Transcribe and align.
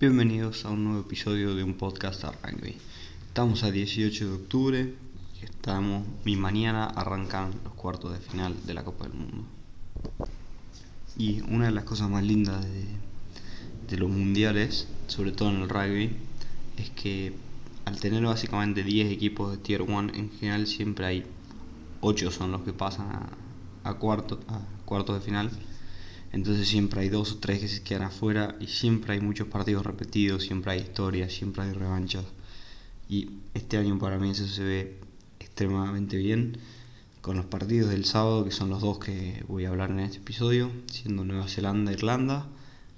Bienvenidos 0.00 0.64
a 0.64 0.70
un 0.70 0.84
nuevo 0.84 1.00
episodio 1.00 1.56
de 1.56 1.64
un 1.64 1.74
podcast 1.74 2.22
de 2.22 2.30
rugby. 2.30 2.76
Estamos 3.26 3.64
a 3.64 3.72
18 3.72 4.28
de 4.28 4.32
octubre 4.32 4.94
y 5.40 5.44
estamos 5.44 6.06
y 6.24 6.36
mañana 6.36 6.84
arrancan 6.84 7.50
los 7.64 7.72
cuartos 7.74 8.12
de 8.12 8.20
final 8.20 8.54
de 8.64 8.74
la 8.74 8.84
Copa 8.84 9.08
del 9.08 9.14
Mundo. 9.14 9.44
Y 11.16 11.40
una 11.52 11.64
de 11.64 11.72
las 11.72 11.82
cosas 11.82 12.08
más 12.08 12.22
lindas 12.22 12.64
de, 13.88 13.96
los 13.96 14.08
mundiales, 14.08 14.86
sobre 15.08 15.32
todo 15.32 15.50
en 15.50 15.62
el 15.62 15.68
rugby, 15.68 16.16
es 16.76 16.90
que 16.90 17.32
al 17.84 17.98
tener 17.98 18.22
básicamente 18.22 18.84
10 18.84 19.10
equipos 19.10 19.50
de 19.50 19.58
Tier 19.58 19.82
1, 19.82 20.12
en 20.14 20.30
general 20.30 20.68
siempre 20.68 21.06
hay 21.06 21.24
8 22.02 22.30
son 22.30 22.52
los 22.52 22.60
que 22.60 22.72
pasan 22.72 23.08
a, 23.08 23.30
a, 23.82 23.90
a 23.90 23.94
cuartos 23.98 25.18
de 25.18 25.20
final 25.20 25.50
entonces 26.32 26.68
siempre 26.68 27.00
hay 27.00 27.08
dos 27.08 27.32
o 27.32 27.38
tres 27.38 27.60
que 27.60 27.68
se 27.68 27.82
quedan 27.82 28.02
afuera 28.02 28.56
y 28.60 28.66
siempre 28.66 29.14
hay 29.14 29.20
muchos 29.20 29.48
partidos 29.48 29.86
repetidos, 29.86 30.42
siempre 30.42 30.72
hay 30.72 30.80
historias, 30.80 31.32
siempre 31.32 31.64
hay 31.64 31.72
revanchas. 31.72 32.24
Y 33.08 33.30
este 33.54 33.78
año 33.78 33.98
para 33.98 34.18
mí 34.18 34.30
eso 34.30 34.46
se 34.46 34.62
ve 34.62 35.00
extremadamente 35.40 36.16
bien 36.16 36.58
con 37.22 37.36
los 37.36 37.46
partidos 37.46 37.90
del 37.90 38.04
sábado, 38.04 38.44
que 38.44 38.50
son 38.50 38.68
los 38.70 38.82
dos 38.82 38.98
que 38.98 39.44
voy 39.48 39.64
a 39.64 39.70
hablar 39.70 39.90
en 39.90 40.00
este 40.00 40.18
episodio, 40.18 40.70
siendo 40.90 41.24
Nueva 41.24 41.48
Zelanda, 41.48 41.92
Irlanda, 41.92 42.46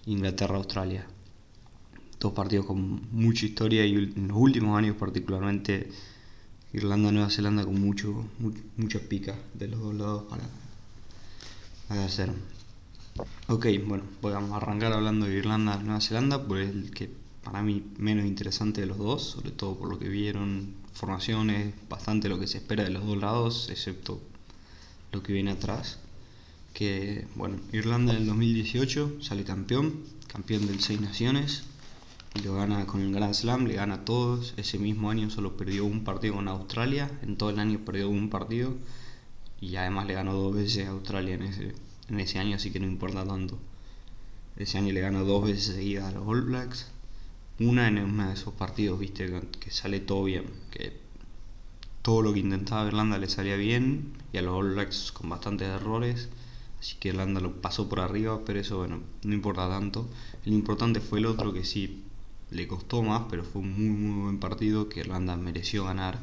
Inglaterra, 0.06 0.56
Australia. 0.56 1.06
Dos 2.18 2.32
partidos 2.32 2.66
con 2.66 3.08
mucha 3.12 3.46
historia 3.46 3.86
y 3.86 3.94
en 3.94 4.28
los 4.28 4.36
últimos 4.36 4.76
años 4.76 4.96
particularmente 4.96 5.90
Irlanda, 6.72 7.10
Nueva 7.12 7.30
Zelanda 7.30 7.64
con 7.64 7.80
mucho, 7.80 8.26
mucha 8.76 8.98
pica 8.98 9.36
de 9.54 9.68
los 9.68 9.80
dos 9.80 9.94
lados 9.94 10.24
para, 10.28 10.44
para 11.88 12.04
hacer. 12.04 12.30
Ok, 13.48 13.66
bueno, 13.86 14.04
podemos 14.20 14.52
arrancar 14.52 14.92
hablando 14.92 15.26
de 15.26 15.36
Irlanda 15.36 15.76
Nueva 15.78 16.00
Zelanda, 16.00 16.46
pues 16.46 16.70
el 16.70 16.90
que 16.90 17.10
para 17.42 17.62
mí 17.62 17.82
menos 17.98 18.26
interesante 18.26 18.80
de 18.80 18.86
los 18.86 18.98
dos, 18.98 19.22
sobre 19.22 19.50
todo 19.50 19.76
por 19.76 19.88
lo 19.88 19.98
que 19.98 20.08
vieron 20.08 20.74
formaciones, 20.92 21.74
bastante 21.88 22.28
lo 22.28 22.38
que 22.38 22.46
se 22.46 22.58
espera 22.58 22.84
de 22.84 22.90
los 22.90 23.04
dos 23.04 23.18
lados, 23.18 23.68
excepto 23.70 24.20
lo 25.12 25.22
que 25.22 25.32
viene 25.32 25.50
atrás. 25.50 25.98
Que 26.72 27.26
bueno, 27.34 27.56
Irlanda 27.72 28.12
en 28.12 28.18
el 28.18 28.26
2018 28.26 29.20
sale 29.20 29.44
campeón, 29.44 30.04
campeón 30.28 30.66
del 30.66 30.80
Seis 30.80 31.00
Naciones, 31.00 31.64
y 32.34 32.42
lo 32.42 32.54
gana 32.54 32.86
con 32.86 33.00
el 33.00 33.12
Grand 33.12 33.34
Slam, 33.34 33.66
le 33.66 33.74
gana 33.74 33.94
a 33.94 34.04
todos. 34.04 34.54
Ese 34.56 34.78
mismo 34.78 35.10
año 35.10 35.30
solo 35.30 35.56
perdió 35.56 35.84
un 35.84 36.04
partido 36.04 36.34
con 36.34 36.46
Australia, 36.48 37.10
en 37.22 37.36
todo 37.36 37.50
el 37.50 37.58
año 37.58 37.80
perdió 37.84 38.08
un 38.08 38.30
partido, 38.30 38.74
y 39.60 39.74
además 39.76 40.06
le 40.06 40.14
ganó 40.14 40.34
dos 40.34 40.54
veces 40.54 40.86
a 40.86 40.90
Australia 40.90 41.34
en 41.34 41.42
ese 41.42 41.74
en 42.10 42.20
ese 42.20 42.38
año, 42.38 42.56
así 42.56 42.70
que 42.70 42.80
no 42.80 42.86
importa 42.86 43.24
tanto. 43.24 43.58
Ese 44.56 44.78
año 44.78 44.92
le 44.92 45.00
gana 45.00 45.20
dos 45.20 45.44
veces 45.44 45.74
seguidas 45.74 46.06
a 46.06 46.12
los 46.12 46.26
All 46.26 46.42
Blacks. 46.42 46.88
Una 47.58 47.88
en 47.88 47.98
uno 47.98 48.28
de 48.28 48.34
esos 48.34 48.52
partidos, 48.54 48.98
viste, 48.98 49.30
que 49.58 49.70
sale 49.70 50.00
todo 50.00 50.24
bien. 50.24 50.44
Que 50.70 50.98
todo 52.02 52.22
lo 52.22 52.32
que 52.32 52.40
intentaba 52.40 52.86
Irlanda 52.86 53.18
le 53.18 53.28
salía 53.28 53.56
bien. 53.56 54.12
Y 54.32 54.38
a 54.38 54.42
los 54.42 54.54
All 54.54 54.74
Blacks 54.74 55.12
con 55.12 55.30
bastantes 55.30 55.68
errores. 55.68 56.28
Así 56.80 56.96
que 56.98 57.08
Irlanda 57.08 57.40
lo 57.40 57.60
pasó 57.60 57.88
por 57.88 58.00
arriba, 58.00 58.40
pero 58.44 58.60
eso, 58.60 58.78
bueno, 58.78 59.00
no 59.22 59.34
importa 59.34 59.68
tanto. 59.68 60.08
El 60.44 60.52
importante 60.52 61.00
fue 61.00 61.20
el 61.20 61.26
otro 61.26 61.52
que 61.52 61.64
sí 61.64 62.02
le 62.50 62.66
costó 62.66 63.02
más, 63.02 63.22
pero 63.30 63.44
fue 63.44 63.62
un 63.62 63.72
muy, 63.72 63.88
muy 63.88 64.22
buen 64.24 64.40
partido 64.40 64.88
que 64.88 65.00
Irlanda 65.00 65.36
mereció 65.36 65.84
ganar. 65.84 66.18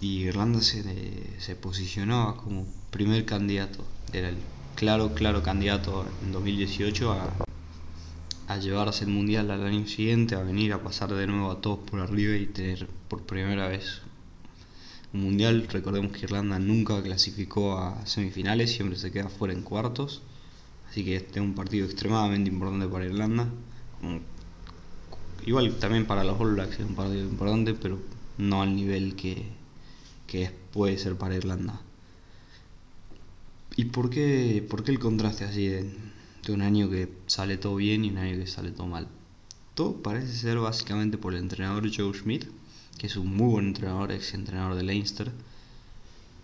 Y 0.00 0.24
Irlanda 0.24 0.60
se, 0.60 1.40
se 1.40 1.56
posicionaba 1.56 2.36
como 2.36 2.66
primer 2.90 3.24
candidato. 3.24 3.84
Era 4.12 4.28
el 4.28 4.36
claro, 4.74 5.14
claro 5.14 5.42
candidato 5.42 6.06
en 6.22 6.32
2018 6.32 7.12
a, 7.12 8.58
llevarse 8.58 9.04
el 9.04 9.10
mundial 9.10 9.50
al 9.50 9.66
año 9.66 9.86
siguiente, 9.86 10.34
a 10.34 10.42
venir 10.42 10.72
a 10.72 10.82
pasar 10.82 11.12
de 11.12 11.26
nuevo 11.26 11.50
a 11.50 11.60
todos 11.60 11.78
por 11.78 12.00
arriba 12.00 12.36
y 12.36 12.46
tener 12.46 12.86
por 13.08 13.22
primera 13.22 13.68
vez 13.68 14.00
un 15.12 15.22
mundial. 15.22 15.66
Recordemos 15.68 16.12
que 16.12 16.26
Irlanda 16.26 16.58
nunca 16.58 17.02
clasificó 17.02 17.78
a 17.78 18.06
semifinales, 18.06 18.72
siempre 18.72 18.96
se 18.96 19.10
queda 19.10 19.28
fuera 19.28 19.54
en 19.54 19.62
cuartos. 19.62 20.22
Así 20.88 21.04
que 21.04 21.16
este 21.16 21.40
es 21.40 21.44
un 21.44 21.54
partido 21.54 21.84
extremadamente 21.86 22.50
importante 22.50 22.86
para 22.86 23.06
Irlanda. 23.06 23.48
Igual 25.46 25.74
también 25.76 26.06
para 26.06 26.22
los 26.22 26.40
All 26.40 26.54
Blacks 26.54 26.78
es 26.78 26.86
un 26.86 26.94
partido 26.94 27.24
importante, 27.24 27.74
pero 27.74 27.98
no 28.38 28.62
al 28.62 28.76
nivel 28.76 29.16
que, 29.16 29.46
que 30.26 30.50
puede 30.72 30.96
ser 30.98 31.16
para 31.16 31.34
Irlanda. 31.34 31.80
¿Y 33.76 33.86
por 33.86 34.08
qué, 34.08 34.64
por 34.68 34.84
qué 34.84 34.92
el 34.92 35.00
contraste 35.00 35.44
así 35.44 35.66
de, 35.66 35.90
un 36.48 36.62
año 36.62 36.88
que 36.90 37.08
sale 37.26 37.56
todo 37.56 37.74
bien 37.76 38.04
y 38.04 38.10
un 38.10 38.18
año 38.18 38.36
que 38.38 38.46
sale 38.46 38.70
todo 38.70 38.86
mal? 38.86 39.08
Todo 39.74 40.00
parece 40.00 40.32
ser 40.32 40.58
básicamente 40.58 41.18
por 41.18 41.34
el 41.34 41.40
entrenador 41.40 41.90
Joe 41.92 42.14
Schmidt, 42.14 42.44
que 42.98 43.08
es 43.08 43.16
un 43.16 43.34
muy 43.34 43.48
buen 43.48 43.66
entrenador, 43.66 44.12
ex 44.12 44.34
entrenador 44.34 44.76
de 44.76 44.84
Leinster. 44.84 45.32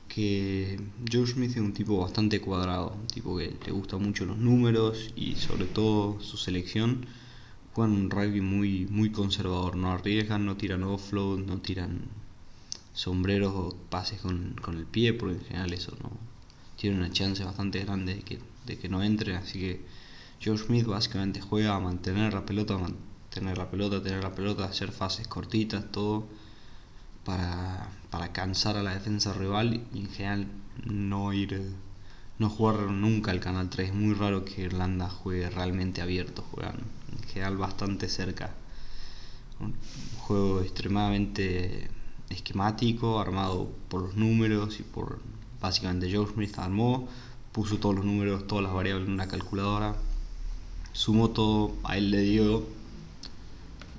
Que 0.09 0.81
Joe 1.13 1.25
Schmidt 1.25 1.53
es 1.53 1.59
un 1.59 1.73
tipo 1.73 1.99
bastante 2.01 2.41
cuadrado, 2.41 2.97
un 3.01 3.07
tipo 3.07 3.39
que 3.39 3.57
le 3.65 3.73
gusta 3.73 3.97
mucho 3.97 4.25
los 4.27 4.39
números 4.39 5.13
y 5.15 5.37
sobre 5.37 5.67
todo 5.67 6.21
su 6.21 6.37
selección. 6.37 7.07
Juegan 7.75 7.95
un 7.95 8.11
rugby 8.11 8.41
muy, 8.41 8.87
muy 8.87 9.13
conservador, 9.13 9.77
no 9.77 9.93
arriesgan, 9.93 10.47
no 10.47 10.57
tiran 10.57 10.83
offload, 10.83 11.39
no 11.47 11.61
tiran 11.61 12.01
sombreros 12.93 13.53
o 13.55 13.77
pases 13.89 14.21
con, 14.21 14.57
con 14.61 14.77
el 14.77 14.85
pie, 14.85 15.15
porque 15.15 15.37
en 15.37 15.45
general 15.45 15.73
eso 15.73 15.97
no, 16.03 16.11
tiene 16.81 16.97
una 16.97 17.13
chance 17.13 17.45
bastante 17.45 17.85
grande 17.85 18.15
de 18.15 18.23
que, 18.23 18.39
de 18.65 18.79
que 18.79 18.89
no 18.89 19.03
entre, 19.03 19.37
así 19.37 19.61
que 19.61 19.85
Joe 20.43 20.57
Smith 20.57 20.87
básicamente 20.87 21.43
juega 21.43 21.77
a 21.77 21.79
mantener 21.79 22.33
la 22.33 22.47
pelota, 22.47 22.79
mantener 22.79 23.59
la 23.59 23.71
pelota, 23.71 24.03
tener 24.03 24.23
la 24.23 24.35
pelota, 24.35 24.65
hacer 24.65 24.91
fases 24.91 25.29
cortitas, 25.29 25.93
todo 25.93 26.27
para, 27.27 27.91
para 28.11 28.33
cansar 28.33 28.79
a 28.79 28.83
la 28.83 28.95
defensa 28.95 29.35
rival 29.35 29.87
y 29.93 29.99
en 30.01 30.09
general 30.09 30.47
no 30.87 31.35
ir 31.35 31.75
no 32.39 32.49
jugar 32.49 32.91
nunca 32.91 33.31
al 33.31 33.41
canal 33.41 33.69
3, 33.69 33.91
es 33.91 33.95
muy 33.95 34.15
raro 34.15 34.47
que 34.47 34.63
Irlanda 34.63 35.11
juegue 35.11 35.51
realmente 35.51 36.01
abierto, 36.01 36.41
juegan 36.51 36.79
en 37.13 37.29
general 37.29 37.59
bastante 37.59 38.09
cerca. 38.09 38.55
Un 39.61 39.75
juego 40.21 40.63
extremadamente 40.63 41.91
esquemático, 42.31 43.21
armado 43.21 43.71
por 43.91 44.01
los 44.01 44.17
números 44.17 44.81
y 44.81 44.83
por 44.83 45.21
Básicamente 45.61 46.11
Joe 46.13 46.27
Smith 46.27 46.59
armó, 46.59 47.09
puso 47.53 47.79
todos 47.79 47.97
los 47.97 48.05
números, 48.05 48.47
todas 48.47 48.65
las 48.65 48.73
variables 48.73 49.07
en 49.09 49.15
una 49.15 49.29
calculadora, 49.29 49.97
sumó 50.93 51.31
todo, 51.31 51.73
a 51.85 51.97
él 51.97 52.11
le 52.11 52.23
dio 52.23 52.65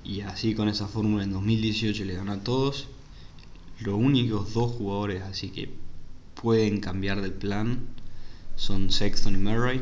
y 0.04 0.22
así 0.22 0.56
con 0.56 0.68
esa 0.68 0.88
fórmula 0.88 1.24
en 1.24 1.32
2018 1.32 2.06
le 2.06 2.16
ganó 2.16 2.34
a 2.34 2.44
todos. 2.44 2.88
Los 3.80 3.96
únicos 3.96 4.54
dos 4.54 4.74
jugadores 4.74 5.24
así 5.24 5.50
que 5.50 5.70
pueden 6.36 6.80
cambiar 6.80 7.22
de 7.22 7.32
plan 7.32 7.80
son 8.56 8.92
Sexton 8.92 9.36
y 9.36 9.38
Murray, 9.38 9.82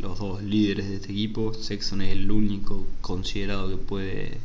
los 0.00 0.18
dos 0.18 0.42
líderes 0.42 0.88
de 0.88 0.96
este 0.96 1.12
equipo. 1.12 1.54
Sexton 1.54 2.02
es 2.02 2.12
el 2.12 2.30
único 2.30 2.86
considerado 3.00 3.68
que 3.68 3.76
puede, 3.76 4.38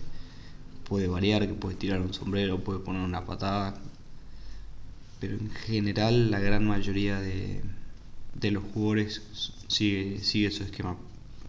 puede 0.87 1.07
variar, 1.07 1.47
que 1.47 1.53
puede 1.53 1.75
tirar 1.75 2.01
un 2.01 2.13
sombrero, 2.13 2.59
puede 2.63 2.79
poner 2.79 3.01
una 3.01 3.25
patada, 3.25 3.79
pero 5.19 5.35
en 5.37 5.49
general 5.51 6.31
la 6.31 6.39
gran 6.39 6.65
mayoría 6.65 7.19
de, 7.19 7.61
de 8.35 8.51
los 8.51 8.63
jugadores 8.73 9.21
sigue, 9.67 10.19
sigue 10.23 10.51
su 10.51 10.63
esquema. 10.63 10.97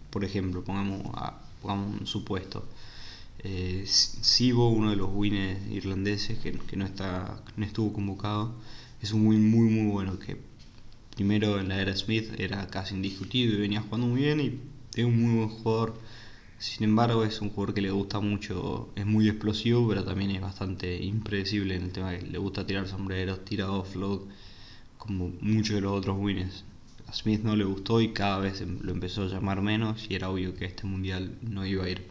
Por 0.09 0.23
ejemplo, 0.23 0.63
pongamos, 0.63 1.03
pongamos 1.61 2.01
un 2.01 2.07
supuesto. 2.07 2.67
Eh, 3.43 3.83
Sibo, 3.85 4.69
uno 4.69 4.89
de 4.89 4.97
los 4.97 5.09
winners 5.13 5.59
irlandeses 5.71 6.39
que, 6.39 6.51
que, 6.51 6.75
no, 6.75 6.85
está, 6.85 7.41
no 7.55 7.65
estuvo 7.65 7.93
convocado, 7.93 8.53
es 9.01 9.13
un 9.13 9.25
win 9.27 9.49
muy 9.49 9.69
muy 9.69 9.89
bueno 9.89 10.19
que 10.19 10.37
primero 11.15 11.59
en 11.59 11.69
la 11.69 11.81
era 11.81 11.95
Smith 11.95 12.33
era 12.37 12.67
casi 12.67 12.95
indiscutido 12.95 13.53
y 13.53 13.57
venía 13.57 13.81
jugando 13.81 14.07
muy 14.07 14.21
bien 14.21 14.41
y 14.41 14.59
es 14.95 15.05
un 15.05 15.21
muy 15.21 15.35
buen 15.37 15.49
jugador 15.49 15.97
sin 16.59 16.83
embargo, 16.83 17.23
es 17.23 17.39
un 17.39 17.51
jugador 17.51 17.73
que 17.73 17.81
le 17.81 17.89
gusta 17.89 18.19
mucho, 18.19 18.89
es 18.95 19.05
muy 19.05 19.29
explosivo, 19.29 19.87
pero 19.87 20.03
también 20.03 20.31
es 20.31 20.41
bastante 20.41 21.01
impredecible 21.01 21.75
en 21.75 21.83
el 21.83 21.91
tema 21.93 22.11
que 22.11 22.27
le 22.27 22.37
gusta 22.37 22.67
tirar 22.67 22.85
sombreros, 22.85 23.45
tira 23.45 23.71
offload, 23.71 24.23
como 24.97 25.29
muchos 25.39 25.75
de 25.75 25.81
los 25.81 25.93
otros 25.93 26.17
winners. 26.19 26.65
A 27.07 27.13
Smith 27.13 27.43
no 27.43 27.55
le 27.55 27.63
gustó 27.63 28.01
y 28.01 28.11
cada 28.11 28.39
vez 28.39 28.59
em, 28.59 28.77
lo 28.81 28.91
empezó 28.91 29.23
a 29.23 29.27
llamar 29.27 29.61
menos 29.61 30.05
y 30.09 30.15
era 30.15 30.29
obvio 30.29 30.53
que 30.53 30.65
este 30.65 30.85
mundial 30.85 31.37
no 31.41 31.65
iba 31.65 31.85
a 31.85 31.89
ir. 31.89 32.05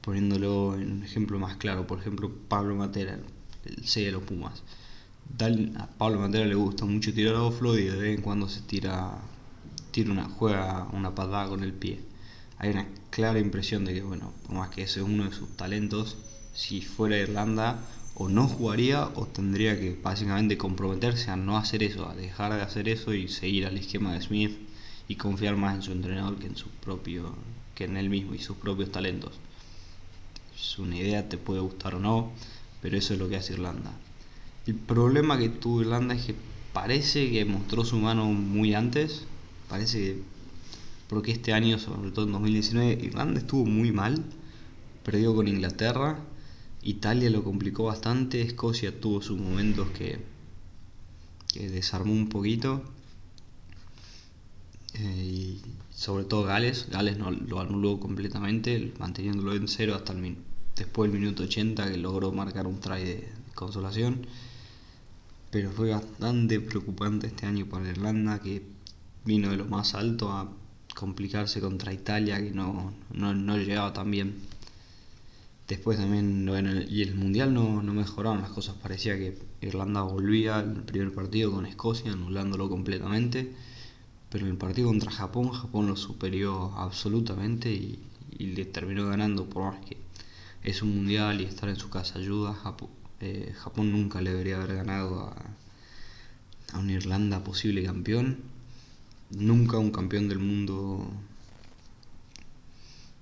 Poniéndolo 0.00 0.76
en 0.76 0.92
un 0.92 1.02
ejemplo 1.02 1.40
más 1.40 1.56
claro, 1.56 1.88
por 1.88 1.98
ejemplo, 1.98 2.30
Pablo 2.48 2.76
Matera, 2.76 3.18
el 3.64 3.84
C 3.84 4.02
de 4.02 4.12
los 4.12 4.22
Pumas. 4.22 4.62
a 5.76 5.86
Pablo 5.98 6.20
Matera 6.20 6.46
le 6.46 6.54
gusta 6.54 6.84
mucho 6.84 7.12
tirar 7.12 7.34
offload 7.34 7.78
y 7.78 7.84
de 7.86 7.96
vez 7.96 8.16
en 8.16 8.22
cuando 8.22 8.48
se 8.48 8.60
tira, 8.60 9.18
tira 9.90 10.12
una, 10.12 10.28
juega 10.28 10.88
una 10.92 11.12
patada 11.12 11.48
con 11.48 11.64
el 11.64 11.72
pie 11.72 12.05
hay 12.58 12.70
una 12.70 12.86
clara 13.10 13.38
impresión 13.38 13.84
de 13.84 13.94
que, 13.94 14.02
bueno, 14.02 14.32
más 14.48 14.70
que 14.70 14.82
ese 14.82 15.00
es 15.00 15.06
uno 15.06 15.24
de 15.24 15.32
sus 15.32 15.56
talentos, 15.56 16.16
si 16.54 16.80
fuera 16.80 17.18
Irlanda 17.18 17.78
o 18.14 18.28
no 18.28 18.48
jugaría 18.48 19.08
o 19.14 19.26
tendría 19.26 19.78
que 19.78 19.98
básicamente 20.02 20.56
comprometerse 20.56 21.30
a 21.30 21.36
no 21.36 21.58
hacer 21.58 21.82
eso, 21.82 22.08
a 22.08 22.14
dejar 22.14 22.54
de 22.54 22.62
hacer 22.62 22.88
eso 22.88 23.12
y 23.12 23.28
seguir 23.28 23.66
al 23.66 23.76
esquema 23.76 24.14
de 24.14 24.22
Smith 24.22 24.56
y 25.06 25.16
confiar 25.16 25.56
más 25.56 25.74
en 25.74 25.82
su 25.82 25.92
entrenador 25.92 26.38
que 26.38 26.46
en 26.46 26.56
su 26.56 26.68
propio 26.68 27.34
que 27.74 27.84
en 27.84 27.98
él 27.98 28.08
mismo 28.08 28.34
y 28.34 28.38
sus 28.38 28.56
propios 28.56 28.90
talentos. 28.90 29.34
Es 30.58 30.78
una 30.78 30.96
idea, 30.96 31.28
te 31.28 31.36
puede 31.36 31.60
gustar 31.60 31.94
o 31.94 32.00
no, 32.00 32.32
pero 32.80 32.96
eso 32.96 33.12
es 33.12 33.20
lo 33.20 33.28
que 33.28 33.36
hace 33.36 33.52
Irlanda. 33.52 33.92
El 34.66 34.74
problema 34.74 35.38
que 35.38 35.50
tuvo 35.50 35.82
Irlanda 35.82 36.14
es 36.14 36.24
que 36.24 36.34
parece 36.72 37.30
que 37.30 37.44
mostró 37.44 37.84
su 37.84 37.98
mano 37.98 38.24
muy 38.24 38.74
antes, 38.74 39.24
parece 39.68 39.98
que 39.98 40.22
porque 41.08 41.32
este 41.32 41.52
año, 41.52 41.78
sobre 41.78 42.10
todo 42.10 42.26
en 42.26 42.32
2019, 42.32 43.04
Irlanda 43.04 43.40
estuvo 43.40 43.64
muy 43.64 43.92
mal, 43.92 44.24
perdió 45.04 45.34
con 45.34 45.48
Inglaterra, 45.48 46.18
Italia 46.82 47.30
lo 47.30 47.44
complicó 47.44 47.84
bastante, 47.84 48.42
Escocia 48.42 49.00
tuvo 49.00 49.22
sus 49.22 49.38
momentos 49.38 49.88
que, 49.90 50.18
que 51.52 51.68
desarmó 51.70 52.12
un 52.12 52.28
poquito, 52.28 52.82
eh, 54.94 55.24
y 55.24 55.62
sobre 55.94 56.24
todo 56.24 56.44
Gales, 56.44 56.88
Gales 56.90 57.18
no, 57.18 57.30
lo 57.30 57.60
anuló 57.60 58.00
completamente, 58.00 58.92
manteniéndolo 58.98 59.54
en 59.54 59.68
cero 59.68 59.94
hasta 59.94 60.12
el 60.12 60.36
después 60.74 61.10
del 61.10 61.20
minuto 61.20 61.42
80 61.42 61.90
que 61.90 61.96
logró 61.98 62.32
marcar 62.32 62.66
un 62.66 62.80
try 62.80 63.04
de 63.04 63.28
consolación. 63.54 64.26
Pero 65.50 65.70
fue 65.70 65.90
bastante 65.90 66.60
preocupante 66.60 67.28
este 67.28 67.46
año 67.46 67.66
para 67.66 67.88
Irlanda 67.88 68.40
que 68.40 68.62
vino 69.24 69.50
de 69.50 69.56
lo 69.56 69.66
más 69.66 69.94
alto 69.94 70.30
a 70.30 70.50
complicarse 70.96 71.60
contra 71.60 71.92
Italia 71.92 72.42
que 72.42 72.50
no, 72.50 72.92
no, 73.12 73.56
llegaba 73.58 73.92
tan 73.92 74.10
bien. 74.10 74.34
Después 75.68 75.98
también, 75.98 76.46
bueno, 76.46 76.70
y 76.88 77.02
el 77.02 77.14
Mundial 77.14 77.52
no, 77.52 77.82
no 77.82 77.92
mejoraron 77.92 78.40
las 78.40 78.50
cosas, 78.50 78.76
parecía 78.76 79.16
que 79.16 79.36
Irlanda 79.60 80.02
volvía 80.02 80.60
el 80.60 80.82
primer 80.84 81.12
partido 81.12 81.52
con 81.52 81.66
Escocia, 81.66 82.12
anulándolo 82.12 82.68
completamente, 82.68 83.52
pero 84.30 84.46
en 84.46 84.52
el 84.52 84.56
partido 84.56 84.88
contra 84.88 85.10
Japón, 85.10 85.50
Japón 85.50 85.88
lo 85.88 85.96
superió 85.96 86.72
absolutamente 86.76 87.70
y, 87.70 88.00
le 88.38 88.66
terminó 88.66 89.08
ganando 89.08 89.48
por 89.48 89.62
más 89.62 89.84
que 89.86 89.96
es 90.62 90.82
un 90.82 90.94
Mundial 90.94 91.40
y 91.40 91.44
estar 91.44 91.68
en 91.70 91.76
su 91.76 91.88
casa 91.88 92.18
ayuda. 92.18 92.52
Japón, 92.54 92.90
eh, 93.20 93.54
Japón 93.56 93.92
nunca 93.92 94.20
le 94.20 94.30
debería 94.30 94.56
haber 94.56 94.76
ganado 94.76 95.20
a, 95.20 96.74
a 96.74 96.78
una 96.78 96.92
Irlanda 96.92 97.42
posible 97.42 97.82
campeón 97.82 98.55
nunca 99.30 99.78
un 99.78 99.90
campeón 99.90 100.28
del 100.28 100.38
mundo 100.38 101.10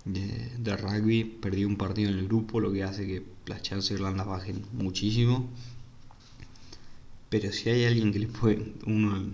de, 0.04 0.76
rugby 0.76 1.24
perdió 1.24 1.66
un 1.66 1.76
partido 1.76 2.10
en 2.10 2.18
el 2.18 2.26
grupo, 2.26 2.60
lo 2.60 2.72
que 2.72 2.84
hace 2.84 3.06
que 3.06 3.22
las 3.46 3.62
chances 3.62 3.90
de 3.90 3.94
Irlanda 3.96 4.24
bajen 4.24 4.64
muchísimo. 4.72 5.48
Pero 7.28 7.52
si 7.52 7.70
hay 7.70 7.84
alguien 7.84 8.12
que 8.12 8.18
le 8.20 8.28
puede, 8.28 8.74
uno, 8.86 9.24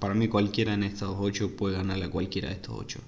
para 0.00 0.14
mí 0.14 0.28
cualquiera 0.28 0.74
en 0.74 0.82
estos 0.82 1.14
ocho 1.18 1.54
puede 1.56 1.76
ganarle 1.76 2.06
a 2.06 2.10
cualquiera 2.10 2.48
de 2.48 2.54
estos 2.54 2.74
ocho. 2.76 3.00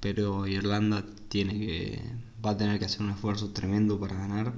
Pero 0.00 0.46
Irlanda 0.46 1.04
tiene 1.28 1.58
que, 1.58 2.02
va 2.44 2.50
a 2.50 2.56
tener 2.56 2.78
que 2.78 2.86
hacer 2.86 3.02
un 3.02 3.10
esfuerzo 3.10 3.50
tremendo 3.50 3.98
para 3.98 4.16
ganar. 4.16 4.52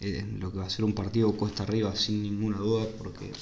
Eh, 0.00 0.24
lo 0.38 0.52
que 0.52 0.58
va 0.58 0.66
a 0.66 0.70
ser 0.70 0.84
un 0.84 0.92
partido 0.92 1.32
cuesta 1.32 1.64
arriba 1.64 1.94
sin 1.96 2.22
ninguna 2.22 2.58
duda 2.58 2.86
porque 2.98 3.32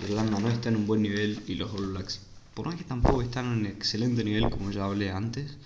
Irlanda 0.00 0.38
no 0.38 0.48
está 0.48 0.68
en 0.68 0.76
un 0.76 0.86
buen 0.86 1.02
nivel 1.02 1.42
y 1.48 1.56
los 1.56 1.72
All 1.74 1.88
Blacks, 1.88 2.20
por 2.54 2.66
más 2.66 2.76
que 2.76 2.84
tampoco 2.84 3.20
están 3.20 3.58
en 3.58 3.66
excelente 3.66 4.22
nivel 4.22 4.48
como 4.48 4.70
ya 4.70 4.84
hablé 4.84 5.10
antes, 5.10 5.56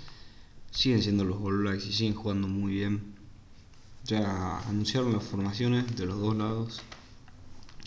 siguen 0.70 1.02
siendo 1.02 1.24
los 1.24 1.40
All 1.40 1.58
Blacks 1.58 1.86
y 1.86 1.92
siguen 1.92 2.14
jugando 2.14 2.48
muy 2.48 2.72
bien. 2.72 3.14
Ya 4.04 4.58
anunciaron 4.68 5.12
las 5.12 5.22
formaciones 5.22 5.94
de 5.96 6.06
los 6.06 6.18
dos 6.18 6.34
lados. 6.36 6.82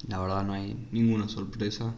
La 0.08 0.20
verdad 0.20 0.46
no 0.46 0.54
hay 0.54 0.88
ninguna 0.92 1.28
sorpresa. 1.28 1.94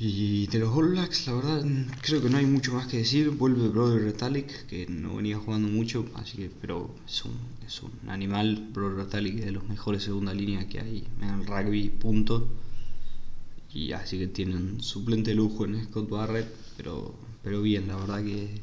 Y 0.00 0.46
de 0.46 0.60
los 0.60 0.76
All 0.76 0.90
Blacks, 0.90 1.26
la 1.26 1.34
verdad, 1.34 1.66
creo 2.02 2.22
que 2.22 2.30
no 2.30 2.38
hay 2.38 2.46
mucho 2.46 2.72
más 2.72 2.86
que 2.86 2.98
decir. 2.98 3.30
Vuelve 3.30 3.68
Brother 3.68 4.00
Retalic, 4.02 4.66
que 4.66 4.86
no 4.86 5.16
venía 5.16 5.38
jugando 5.38 5.66
mucho, 5.66 6.06
así 6.14 6.36
que, 6.36 6.50
pero 6.60 6.94
es 7.04 7.24
un, 7.24 7.36
es 7.66 7.82
un 7.82 7.90
animal. 8.08 8.68
Brother 8.72 9.06
Retalic 9.06 9.40
es 9.40 9.46
de 9.46 9.50
los 9.50 9.68
mejores 9.68 10.04
segunda 10.04 10.32
línea 10.32 10.68
que 10.68 10.78
hay 10.78 11.04
en 11.20 11.28
el 11.30 11.46
rugby, 11.46 11.88
punto. 11.88 12.48
Y 13.74 13.90
así 13.90 14.18
que 14.18 14.28
tienen 14.28 14.80
suplente 14.80 15.34
lujo 15.34 15.64
en 15.64 15.82
Scott 15.86 16.08
Barrett, 16.08 16.54
pero, 16.76 17.16
pero 17.42 17.60
bien, 17.60 17.88
la 17.88 17.96
verdad 17.96 18.22
que 18.22 18.60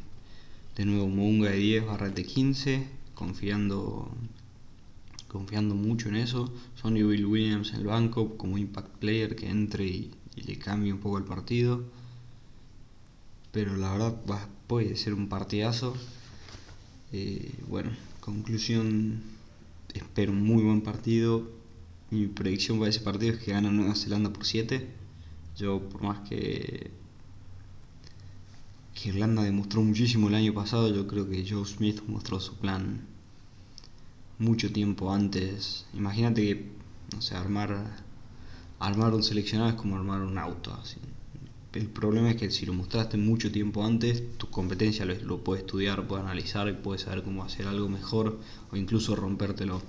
de 0.78 0.86
nuevo 0.86 1.10
Mounga 1.10 1.50
de 1.50 1.58
10, 1.58 1.86
Barrett 1.86 2.16
de 2.16 2.24
15, 2.24 2.88
confiando 3.14 4.10
confiando 5.28 5.76
mucho 5.76 6.08
en 6.08 6.16
eso. 6.16 6.50
Sonny 6.82 7.04
Bill 7.04 7.26
Williams 7.26 7.74
en 7.74 7.82
el 7.82 7.88
banco 7.88 8.38
como 8.38 8.58
impact 8.58 9.00
player 9.00 9.36
que 9.36 9.50
entre 9.50 9.86
y 9.86 10.12
y 10.36 10.42
le 10.44 10.58
cambie 10.58 10.94
un 10.94 11.00
poco 11.00 11.18
el 11.18 11.24
partido. 11.24 11.84
Pero 13.52 13.78
la 13.78 13.92
verdad 13.92 14.16
puede 14.68 14.96
ser 14.96 15.14
un 15.14 15.30
partidazo. 15.30 15.96
Eh, 17.12 17.54
bueno, 17.68 17.92
conclusión, 18.20 19.22
espero 19.94 20.32
un 20.32 20.44
muy 20.44 20.64
buen 20.64 20.82
partido. 20.82 21.50
Mi 22.12 22.28
predicción 22.28 22.78
para 22.80 22.90
ese 22.90 23.00
partido 23.00 23.34
es 23.34 23.40
que 23.40 23.52
gana 23.52 23.72
Nueva 23.72 23.96
Zelanda 23.96 24.32
por 24.32 24.46
7. 24.46 24.88
Yo 25.58 25.80
por 25.90 26.04
más 26.04 26.28
que, 26.28 26.92
que 28.94 29.10
Irlanda 29.10 29.44
demostró 29.44 29.82
muchísimo 29.82 30.28
el 30.28 30.36
año 30.36 30.54
pasado, 30.54 30.94
yo 30.94 31.08
creo 31.08 31.30
que 31.30 31.48
Joe 31.50 31.66
Smith 31.66 32.02
mostró 32.08 32.40
su 32.40 32.56
plan 32.56 33.06
mucho 34.38 34.72
tiempo 34.72 35.14
antes. 35.14 35.86
Imagínate 35.94 36.42
que, 36.42 36.72
no 37.14 37.22
sé, 37.22 37.36
armar 37.36 38.04
armar 38.80 39.14
un 39.14 39.24
seleccionado 39.24 39.70
es 39.70 39.76
como 39.76 39.96
armar 39.96 40.22
un 40.22 40.38
auto. 40.38 40.78
El 41.74 41.88
problema 41.88 42.32
es 42.32 42.38
que 42.38 42.52
si 42.52 42.66
lo 42.66 42.74
mostraste 42.74 43.18
mucho 43.18 43.52
tiempo 43.52 43.84
antes, 43.84 44.38
tu 44.38 44.50
competencia 44.50 45.06
lo, 45.06 45.16
lo 45.16 45.44
puede 45.44 45.62
estudiar, 45.62 46.08
puede 46.08 46.24
analizar 46.24 46.68
y 46.70 46.74
puede 46.74 47.00
saber 47.00 47.24
cómo 47.24 47.44
hacer 47.44 47.68
algo 47.68 47.90
mejor 47.90 48.40
o 48.72 48.78
incluso 48.78 49.16
rompértelo. 49.16 49.82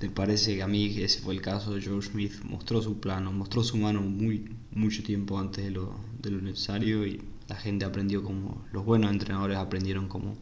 Me 0.00 0.10
parece 0.10 0.56
que 0.56 0.62
a 0.62 0.66
mí 0.66 0.86
ese 0.98 1.20
fue 1.20 1.34
el 1.34 1.40
caso. 1.40 1.76
George 1.80 2.10
Smith 2.10 2.34
mostró 2.44 2.82
su 2.82 3.00
plano, 3.00 3.32
mostró 3.32 3.62
su 3.62 3.76
mano 3.76 4.00
muy 4.00 4.44
mucho 4.72 5.02
tiempo 5.02 5.38
antes 5.38 5.64
de 5.64 5.70
lo, 5.70 5.98
de 6.20 6.30
lo 6.30 6.40
necesario 6.40 7.06
y 7.06 7.22
la 7.48 7.56
gente 7.56 7.84
aprendió 7.84 8.22
como 8.22 8.64
los 8.72 8.84
buenos 8.84 9.10
entrenadores 9.10 9.56
aprendieron 9.56 10.08
cómo, 10.08 10.36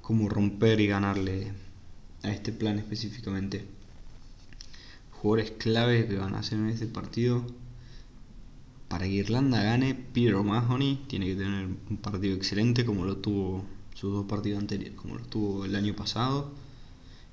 cómo 0.00 0.28
romper 0.28 0.80
y 0.80 0.88
ganarle 0.88 1.52
a 2.22 2.30
este 2.30 2.52
plan 2.52 2.78
específicamente 2.78 3.77
jugadores 5.20 5.52
claves 5.52 6.06
que 6.06 6.16
van 6.16 6.34
a 6.34 6.40
hacer 6.40 6.58
en 6.58 6.68
este 6.68 6.86
partido. 6.86 7.44
Para 8.88 9.04
que 9.04 9.12
Irlanda 9.12 9.62
gane, 9.62 9.94
Peter 9.94 10.34
O'Mahony 10.34 11.04
tiene 11.08 11.26
que 11.26 11.34
tener 11.36 11.66
un 11.66 11.96
partido 11.98 12.34
excelente 12.34 12.84
como 12.86 13.04
lo 13.04 13.18
tuvo 13.18 13.64
sus 13.94 14.12
dos 14.12 14.26
partidos 14.26 14.60
anteriores, 14.60 14.96
como 14.96 15.16
lo 15.16 15.24
tuvo 15.24 15.64
el 15.64 15.74
año 15.76 15.94
pasado. 15.94 16.52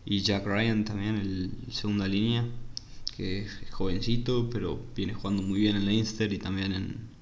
Y 0.06 0.22
Jack 0.22 0.46
Ryan 0.46 0.84
también, 0.84 1.16
el 1.16 1.52
segunda 1.72 2.08
línea, 2.08 2.46
que 3.16 3.44
es 3.44 3.72
jovencito, 3.72 4.50
pero 4.50 4.80
viene 4.96 5.14
jugando 5.14 5.42
muy 5.44 5.62
bien 5.62 5.78
en 5.78 5.86
Leinster 5.86 6.32
y 6.34 6.38
también 6.38 6.74
en 6.74 7.16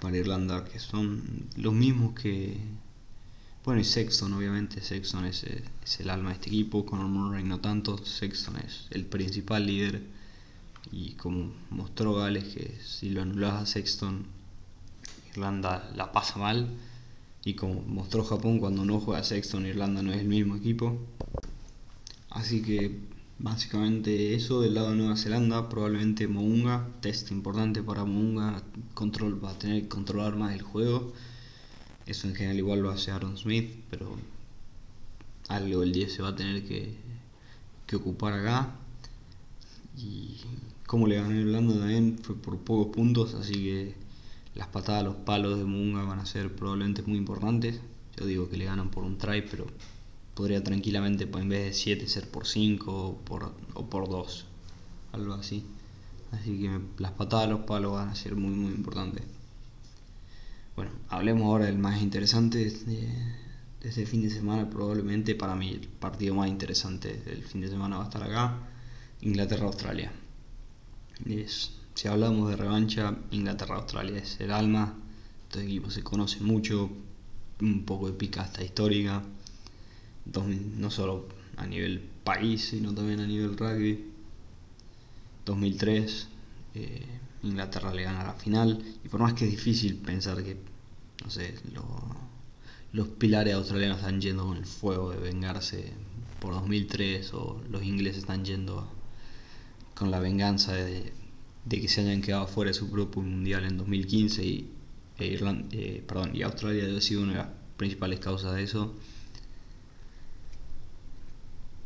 para 0.00 0.18
Irlanda, 0.18 0.64
que 0.64 0.78
son 0.78 1.48
los 1.56 1.72
mismos 1.72 2.14
que, 2.14 2.58
bueno, 3.64 3.80
y 3.80 3.84
Sexton, 3.84 4.32
obviamente, 4.34 4.82
Sexton 4.82 5.24
es, 5.24 5.44
es 5.44 6.00
el 6.00 6.10
alma 6.10 6.30
de 6.30 6.34
este 6.34 6.48
equipo, 6.48 6.84
Conor 6.84 7.06
Murray 7.06 7.44
no 7.44 7.60
tanto, 7.60 7.96
Sexton 7.96 8.56
es 8.58 8.88
el 8.90 9.06
principal 9.06 9.66
líder. 9.66 10.02
Y 10.92 11.12
como 11.12 11.50
mostró 11.70 12.14
Gales 12.14 12.44
que 12.44 12.78
si 12.84 13.08
lo 13.08 13.22
anulas 13.22 13.54
a 13.54 13.66
Sexton, 13.66 14.26
Irlanda 15.30 15.90
la 15.96 16.12
pasa 16.12 16.38
mal. 16.38 16.68
Y 17.46 17.54
como 17.54 17.80
mostró 17.82 18.22
Japón 18.24 18.58
cuando 18.58 18.84
no 18.84 19.00
juega 19.00 19.24
Sexton, 19.24 19.64
Irlanda 19.64 20.02
no 20.02 20.12
es 20.12 20.20
el 20.20 20.28
mismo 20.28 20.56
equipo. 20.56 20.98
Así 22.28 22.60
que 22.60 22.98
básicamente 23.38 24.34
eso 24.34 24.60
del 24.60 24.74
lado 24.74 24.90
de 24.90 24.96
Nueva 24.96 25.16
Zelanda, 25.16 25.70
probablemente 25.70 26.28
Mounga, 26.28 26.86
test 27.00 27.30
importante 27.30 27.82
para 27.82 28.04
Mounga, 28.04 28.62
control, 28.92 29.42
va 29.42 29.52
a 29.52 29.58
tener 29.58 29.82
que 29.82 29.88
controlar 29.88 30.36
más 30.36 30.54
el 30.54 30.62
juego 30.62 31.14
eso 32.06 32.28
en 32.28 32.34
general 32.34 32.58
igual 32.58 32.80
lo 32.80 32.90
hace 32.90 33.10
Aaron 33.10 33.36
Smith, 33.36 33.70
pero 33.90 34.16
algo 35.48 35.82
el 35.82 35.92
10 35.92 36.12
se 36.12 36.22
va 36.22 36.28
a 36.28 36.36
tener 36.36 36.64
que, 36.64 36.96
ocupar 37.94 38.32
acá. 38.32 38.74
Y 39.96 40.36
como 40.86 41.06
le 41.06 41.16
gané 41.16 41.40
Irlanda 41.40 41.74
también 41.74 42.18
fue 42.20 42.34
por 42.34 42.58
pocos 42.58 42.94
puntos, 42.94 43.34
así 43.34 43.54
que 43.54 43.94
las 44.56 44.66
patadas 44.68 45.04
los 45.04 45.14
palos 45.14 45.58
de 45.58 45.64
Munga 45.64 46.02
van 46.02 46.18
a 46.18 46.26
ser 46.26 46.54
probablemente 46.54 47.02
muy 47.02 47.18
importantes. 47.18 47.80
Yo 48.16 48.26
digo 48.26 48.48
que 48.48 48.56
le 48.56 48.64
ganan 48.64 48.90
por 48.90 49.04
un 49.04 49.16
try, 49.16 49.42
pero 49.42 49.66
podría 50.34 50.62
tranquilamente 50.62 51.24
en 51.24 51.48
vez 51.48 51.64
de 51.66 51.72
7 51.72 52.08
ser 52.08 52.28
por 52.28 52.46
5 52.46 52.92
o 52.92 53.16
por, 53.18 53.52
o 53.74 53.86
por 53.86 54.08
2, 54.08 54.44
algo 55.12 55.34
así. 55.34 55.64
Así 56.32 56.58
que 56.58 56.80
las 56.98 57.12
patadas 57.12 57.48
los 57.48 57.60
palos 57.60 57.92
van 57.92 58.08
a 58.08 58.14
ser 58.16 58.34
muy 58.34 58.54
muy 58.54 58.72
importantes. 58.72 59.22
Bueno, 60.76 60.90
hablemos 61.08 61.44
ahora 61.44 61.66
del 61.66 61.78
más 61.78 62.02
interesante 62.02 62.58
de, 62.58 63.08
este 63.80 64.06
fin 64.06 64.22
de 64.22 64.30
semana. 64.30 64.68
Probablemente 64.68 65.34
para 65.36 65.54
mí 65.54 65.70
el 65.70 65.86
partido 65.86 66.34
más 66.34 66.48
interesante 66.48 67.14
del 67.24 67.44
fin 67.44 67.60
de 67.60 67.68
semana 67.68 67.98
va 67.98 68.04
a 68.04 68.06
estar 68.06 68.22
acá. 68.22 68.58
Inglaterra-Australia. 69.20 70.12
Si 71.94 72.08
hablamos 72.08 72.50
de 72.50 72.56
revancha, 72.56 73.16
Inglaterra-Australia 73.30 74.18
es 74.18 74.40
el 74.40 74.50
alma. 74.50 74.94
Estos 75.44 75.62
equipos 75.62 75.94
se 75.94 76.02
conocen 76.02 76.44
mucho, 76.44 76.90
un 77.60 77.84
poco 77.84 78.08
de 78.08 78.14
pica 78.14 78.42
hasta 78.42 78.64
histórica, 78.64 79.22
no 80.76 80.90
solo 80.90 81.28
a 81.56 81.66
nivel 81.66 82.02
país, 82.24 82.70
sino 82.70 82.92
también 82.92 83.20
a 83.20 83.26
nivel 83.28 83.56
rugby. 83.56 84.10
2003, 85.44 86.28
eh, 86.74 87.06
Inglaterra 87.44 87.92
le 87.92 88.02
gana 88.02 88.24
la 88.24 88.34
final, 88.34 88.82
y 89.04 89.08
por 89.08 89.20
más 89.20 89.34
que 89.34 89.44
es 89.44 89.50
difícil 89.50 89.96
pensar 89.96 90.42
que, 90.42 90.56
no 91.22 91.30
sé, 91.30 91.54
los 92.92 93.08
pilares 93.08 93.54
australianos 93.54 93.98
están 93.98 94.20
yendo 94.20 94.46
con 94.46 94.56
el 94.56 94.66
fuego 94.66 95.10
de 95.10 95.18
vengarse 95.18 95.92
por 96.40 96.54
2003, 96.54 97.34
o 97.34 97.60
los 97.70 97.82
ingleses 97.82 98.18
están 98.18 98.44
yendo 98.44 98.88
con 99.94 100.10
la 100.10 100.20
venganza 100.20 100.72
de, 100.74 101.12
que 101.68 101.88
se 101.88 102.00
hayan 102.00 102.20
quedado 102.20 102.46
fuera 102.46 102.70
de 102.70 102.74
su 102.74 102.90
propio 102.90 103.22
mundial 103.22 103.64
en 103.64 103.78
2015 103.78 104.44
y, 104.44 104.70
e 105.18 105.38
eh, 105.72 106.04
perdón, 106.06 106.34
y 106.34 106.42
Australia 106.42 106.84
debe 106.84 107.00
sido 107.00 107.22
una 107.22 107.32
de 107.32 107.38
las 107.38 107.48
principales 107.76 108.18
causas 108.18 108.54
de 108.54 108.62
eso. 108.62 108.94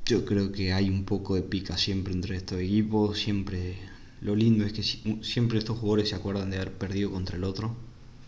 Yo 0.07 0.25
creo 0.25 0.51
que 0.53 0.73
hay 0.73 0.89
un 0.89 1.05
poco 1.05 1.35
de 1.35 1.43
pica 1.43 1.77
siempre 1.77 2.15
entre 2.15 2.37
estos 2.37 2.59
equipos, 2.59 3.19
siempre 3.19 3.77
lo 4.21 4.35
lindo 4.35 4.65
es 4.65 4.73
que 4.73 4.83
siempre 4.83 5.59
estos 5.59 5.79
jugadores 5.79 6.09
se 6.09 6.15
acuerdan 6.15 6.51
de 6.51 6.57
haber 6.57 6.73
perdido 6.73 7.11
contra 7.11 7.37
el 7.37 7.45
otro. 7.45 7.77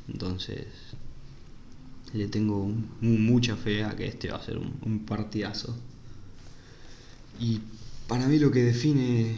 Entonces, 0.08 0.66
le 2.12 2.28
tengo 2.28 2.70
mucha 3.00 3.56
fe 3.56 3.84
a 3.84 3.96
que 3.96 4.06
este 4.06 4.30
va 4.30 4.38
a 4.38 4.44
ser 4.44 4.58
un, 4.58 5.04
partidazo. 5.06 5.76
Y 7.38 7.60
para 8.06 8.26
mí 8.26 8.38
lo 8.38 8.50
que 8.50 8.62
define 8.62 9.36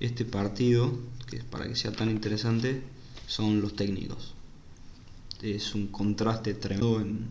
este 0.00 0.24
partido 0.24 0.92
que 1.26 1.38
para 1.42 1.66
que 1.66 1.74
sea 1.74 1.92
tan 1.92 2.10
interesante, 2.10 2.82
son 3.26 3.60
los 3.60 3.74
técnicos. 3.74 4.34
Es 5.42 5.74
un 5.74 5.88
contraste 5.88 6.54
tremendo 6.54 7.00
en, 7.00 7.26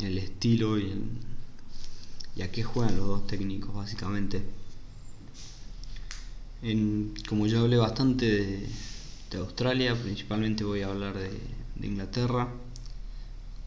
el 0.00 0.18
estilo 0.18 0.78
y, 0.78 0.90
en, 0.90 2.42
a 2.42 2.48
qué 2.48 2.62
juegan 2.62 2.98
los 2.98 3.06
dos 3.06 3.26
técnicos, 3.26 3.74
básicamente. 3.74 4.42
Como 7.28 7.46
ya 7.46 7.60
hablé 7.60 7.76
bastante 7.76 8.68
de, 9.30 9.38
Australia, 9.38 9.94
principalmente 9.94 10.64
voy 10.64 10.82
a 10.82 10.88
hablar 10.88 11.16
de, 11.18 11.30
de, 11.74 11.86
Inglaterra. 11.86 12.48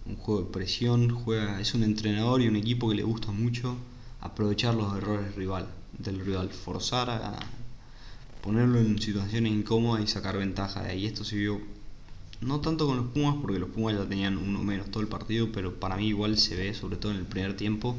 Un 0.06 0.16
juego 0.16 0.42
de 0.42 0.52
presión, 0.52 1.10
juega, 1.10 1.62
es 1.62 1.76
un 1.76 1.84
entrenador 1.84 2.42
y 2.42 2.48
un 2.48 2.56
equipo 2.56 2.90
que 2.90 2.96
le 2.96 3.04
gusta 3.04 3.32
mucho 3.32 3.76
aprovechar 4.22 4.74
los 4.74 4.96
errores 4.98 5.36
rival, 5.36 5.68
del 5.98 6.20
rival, 6.26 6.50
forzar 6.50 7.10
a, 7.10 7.40
ponerlo 8.42 8.80
en 8.80 9.00
situaciones 9.02 9.52
incómodas 9.52 10.04
y 10.04 10.08
sacar 10.08 10.38
ventaja 10.38 10.84
de 10.84 10.92
ahí. 10.92 11.06
Esto 11.06 11.24
se 11.24 11.36
vio 11.36 11.62
no 12.42 12.62
tanto 12.62 12.88
con 12.88 12.98
los 12.98 13.08
Pumas, 13.08 13.36
porque 13.42 13.60
los 13.60 13.70
Pumas 13.70 13.96
ya 13.96 14.08
tenían 14.08 14.38
uno 14.38 14.64
menos 14.64 14.90
todo 14.92 15.02
el 15.02 15.10
partido, 15.10 15.52
pero 15.52 15.80
para 15.80 15.98
mí 15.98 16.08
igual 16.08 16.38
se 16.38 16.56
ve, 16.56 16.74
sobre 16.74 16.98
todo 16.98 17.12
en 17.12 17.20
el 17.20 17.26
primer 17.26 17.56
tiempo, 17.58 17.96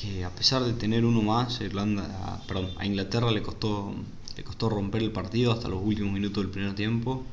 que 0.00 0.24
a 0.24 0.30
pesar 0.30 0.64
de 0.64 0.72
tener 0.72 1.04
uno 1.04 1.20
más, 1.22 1.60
Irlanda, 1.60 2.42
perdón, 2.48 2.70
a 2.78 2.86
Inglaterra 2.86 3.30
le 3.30 3.42
costó, 3.42 3.94
le 4.36 4.44
costó 4.44 4.68
romper 4.70 5.02
el 5.02 5.12
partido 5.12 5.52
hasta 5.52 5.68
los 5.68 5.82
últimos 5.82 6.12
minutos 6.12 6.42
del 6.42 6.50
primer 6.50 6.74
tiempo. 6.74 7.24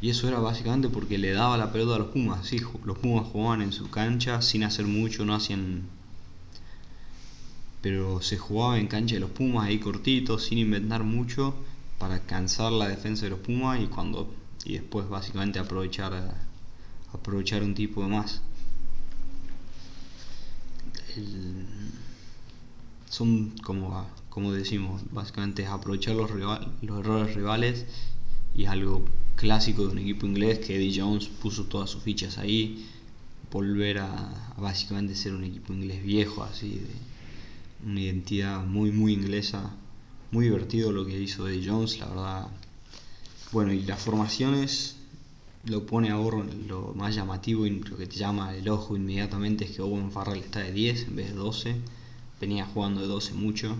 Y 0.00 0.10
eso 0.10 0.28
era 0.28 0.38
básicamente 0.38 0.88
porque 0.88 1.18
le 1.18 1.32
daba 1.32 1.58
la 1.58 1.72
pelota 1.72 1.96
a 1.96 1.98
los 1.98 2.08
Pumas. 2.08 2.46
Sí, 2.46 2.60
los 2.84 2.98
Pumas 2.98 3.26
jugaban 3.26 3.60
en 3.62 3.72
su 3.72 3.90
cancha 3.90 4.40
sin 4.40 4.62
hacer 4.64 4.86
mucho, 4.86 5.24
no 5.24 5.34
hacían 5.34 5.88
pero 7.82 8.20
se 8.20 8.36
jugaba 8.36 8.78
en 8.78 8.88
cancha 8.88 9.14
de 9.14 9.20
los 9.20 9.30
Pumas 9.30 9.66
ahí 9.66 9.78
cortitos, 9.78 10.44
sin 10.44 10.58
inventar 10.58 11.02
mucho, 11.02 11.54
para 11.98 12.20
cansar 12.20 12.72
la 12.72 12.88
defensa 12.88 13.24
de 13.24 13.30
los 13.30 13.40
Pumas 13.40 13.80
y 13.80 13.86
cuando 13.86 14.32
y 14.64 14.74
después 14.74 15.08
básicamente 15.08 15.58
aprovechar 15.58 16.34
aprovechar 17.12 17.62
un 17.62 17.74
tipo 17.74 18.02
de 18.02 18.08
más. 18.08 18.42
Son 23.10 23.50
como, 23.62 24.06
como 24.30 24.52
decimos, 24.52 25.02
básicamente 25.12 25.64
es 25.64 25.68
aprovechar 25.68 26.16
los, 26.16 26.30
los 26.30 26.98
errores 27.00 27.34
rivales 27.34 27.84
y 28.56 28.64
es 28.64 28.70
algo 28.70 29.04
clásico 29.36 29.82
de 29.82 29.88
un 29.92 29.98
equipo 29.98 30.26
inglés 30.26 30.60
que 30.60 30.76
Eddie 30.76 30.98
Jones 30.98 31.26
puso 31.26 31.64
todas 31.64 31.90
sus 31.90 32.02
fichas 32.02 32.38
ahí, 32.38 32.86
volver 33.50 33.98
a, 33.98 34.54
a 34.56 34.60
básicamente 34.60 35.14
ser 35.14 35.34
un 35.34 35.44
equipo 35.44 35.74
inglés 35.74 36.02
viejo 36.02 36.42
así 36.44 36.70
de 36.76 37.10
una 37.84 38.00
identidad 38.00 38.64
muy, 38.64 38.92
muy 38.92 39.12
inglesa. 39.12 39.74
Muy 40.30 40.44
divertido 40.44 40.92
lo 40.92 41.04
que 41.04 41.20
hizo 41.20 41.48
Eddie 41.48 41.68
Jones, 41.68 41.98
la 41.98 42.06
verdad. 42.06 42.48
Bueno, 43.52 43.72
y 43.72 43.82
las 43.82 44.00
formaciones 44.00 44.96
lo 45.64 45.84
pone 45.84 46.10
a 46.10 46.16
lo 46.16 46.94
más 46.94 47.14
llamativo 47.14 47.66
y 47.66 47.80
lo 47.80 47.96
que 47.96 48.06
te 48.06 48.16
llama 48.16 48.54
el 48.54 48.68
ojo 48.68 48.96
inmediatamente 48.96 49.64
es 49.64 49.72
que 49.72 49.82
Owen 49.82 50.12
Farrell 50.12 50.38
está 50.38 50.60
de 50.60 50.72
10 50.72 51.08
en 51.08 51.16
vez 51.16 51.28
de 51.30 51.34
12. 51.34 51.76
Venía 52.40 52.66
jugando 52.66 53.00
de 53.00 53.06
12 53.06 53.34
mucho. 53.34 53.76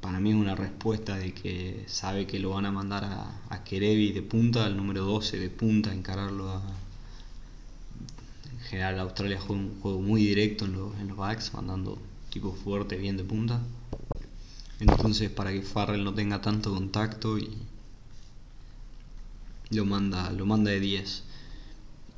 Para 0.00 0.20
mí 0.20 0.30
es 0.30 0.36
una 0.36 0.54
respuesta 0.54 1.16
de 1.16 1.32
que 1.32 1.84
sabe 1.86 2.26
que 2.26 2.38
lo 2.38 2.50
van 2.50 2.66
a 2.66 2.72
mandar 2.72 3.04
a, 3.04 3.42
a 3.48 3.64
Kerevi 3.64 4.12
de 4.12 4.22
punta, 4.22 4.64
al 4.64 4.76
número 4.76 5.04
12 5.04 5.38
de 5.38 5.50
punta, 5.50 5.92
encararlo 5.92 6.50
a, 6.50 6.62
en 8.52 8.58
general 8.60 8.98
Australia 9.00 9.40
juega 9.40 9.62
un 9.62 9.80
juego 9.80 10.00
muy 10.00 10.22
directo 10.24 10.64
en 10.66 10.72
los, 10.72 10.98
en 11.00 11.08
los 11.08 11.16
backs, 11.16 11.54
mandando 11.54 11.98
tipo 12.30 12.52
fuerte, 12.52 12.96
bien 12.96 13.16
de 13.16 13.24
punta. 13.24 13.60
Entonces 14.80 15.30
para 15.30 15.52
que 15.52 15.62
Farrell 15.62 16.04
no 16.04 16.14
tenga 16.14 16.40
tanto 16.40 16.72
contacto 16.72 17.38
y 17.38 17.50
lo 19.70 19.84
manda, 19.84 20.30
lo 20.32 20.46
manda 20.46 20.70
de 20.70 20.80
10. 20.80 21.24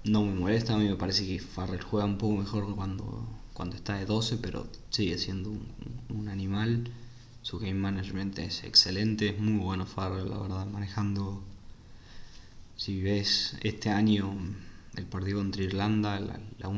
No 0.05 0.25
me 0.25 0.35
molesta, 0.35 0.75
a 0.75 0.79
mí 0.79 0.89
me 0.89 0.97
parece 0.97 1.27
que 1.27 1.39
Farrell 1.39 1.83
juega 1.83 2.07
un 2.07 2.19
poco 2.19 2.37
mejor 2.37 2.75
cuando, 2.75 3.27
cuando 3.61 3.77
está 3.77 3.99
de 3.99 4.07
12, 4.07 4.39
pero 4.39 4.67
sigue 4.89 5.19
siendo 5.19 5.51
un, 6.09 6.29
animal. 6.31 6.91
Su 7.43 7.59
game 7.59 7.75
management 7.75 8.39
es 8.39 8.65
excelente, 8.65 9.29
es 9.29 9.39
muy 9.39 9.63
bueno 9.63 9.85
Farrell, 9.85 10.31
la 10.31 10.39
verdad, 10.39 10.65
manejando. 10.65 11.43
Si 12.79 13.03
ves 13.03 13.59
este 13.61 13.91
año 13.91 14.35
el 14.97 15.05
partido 15.05 15.41
contra 15.41 15.63
Irlanda, 15.63 16.19
la, 16.21 16.41
la 16.59 16.69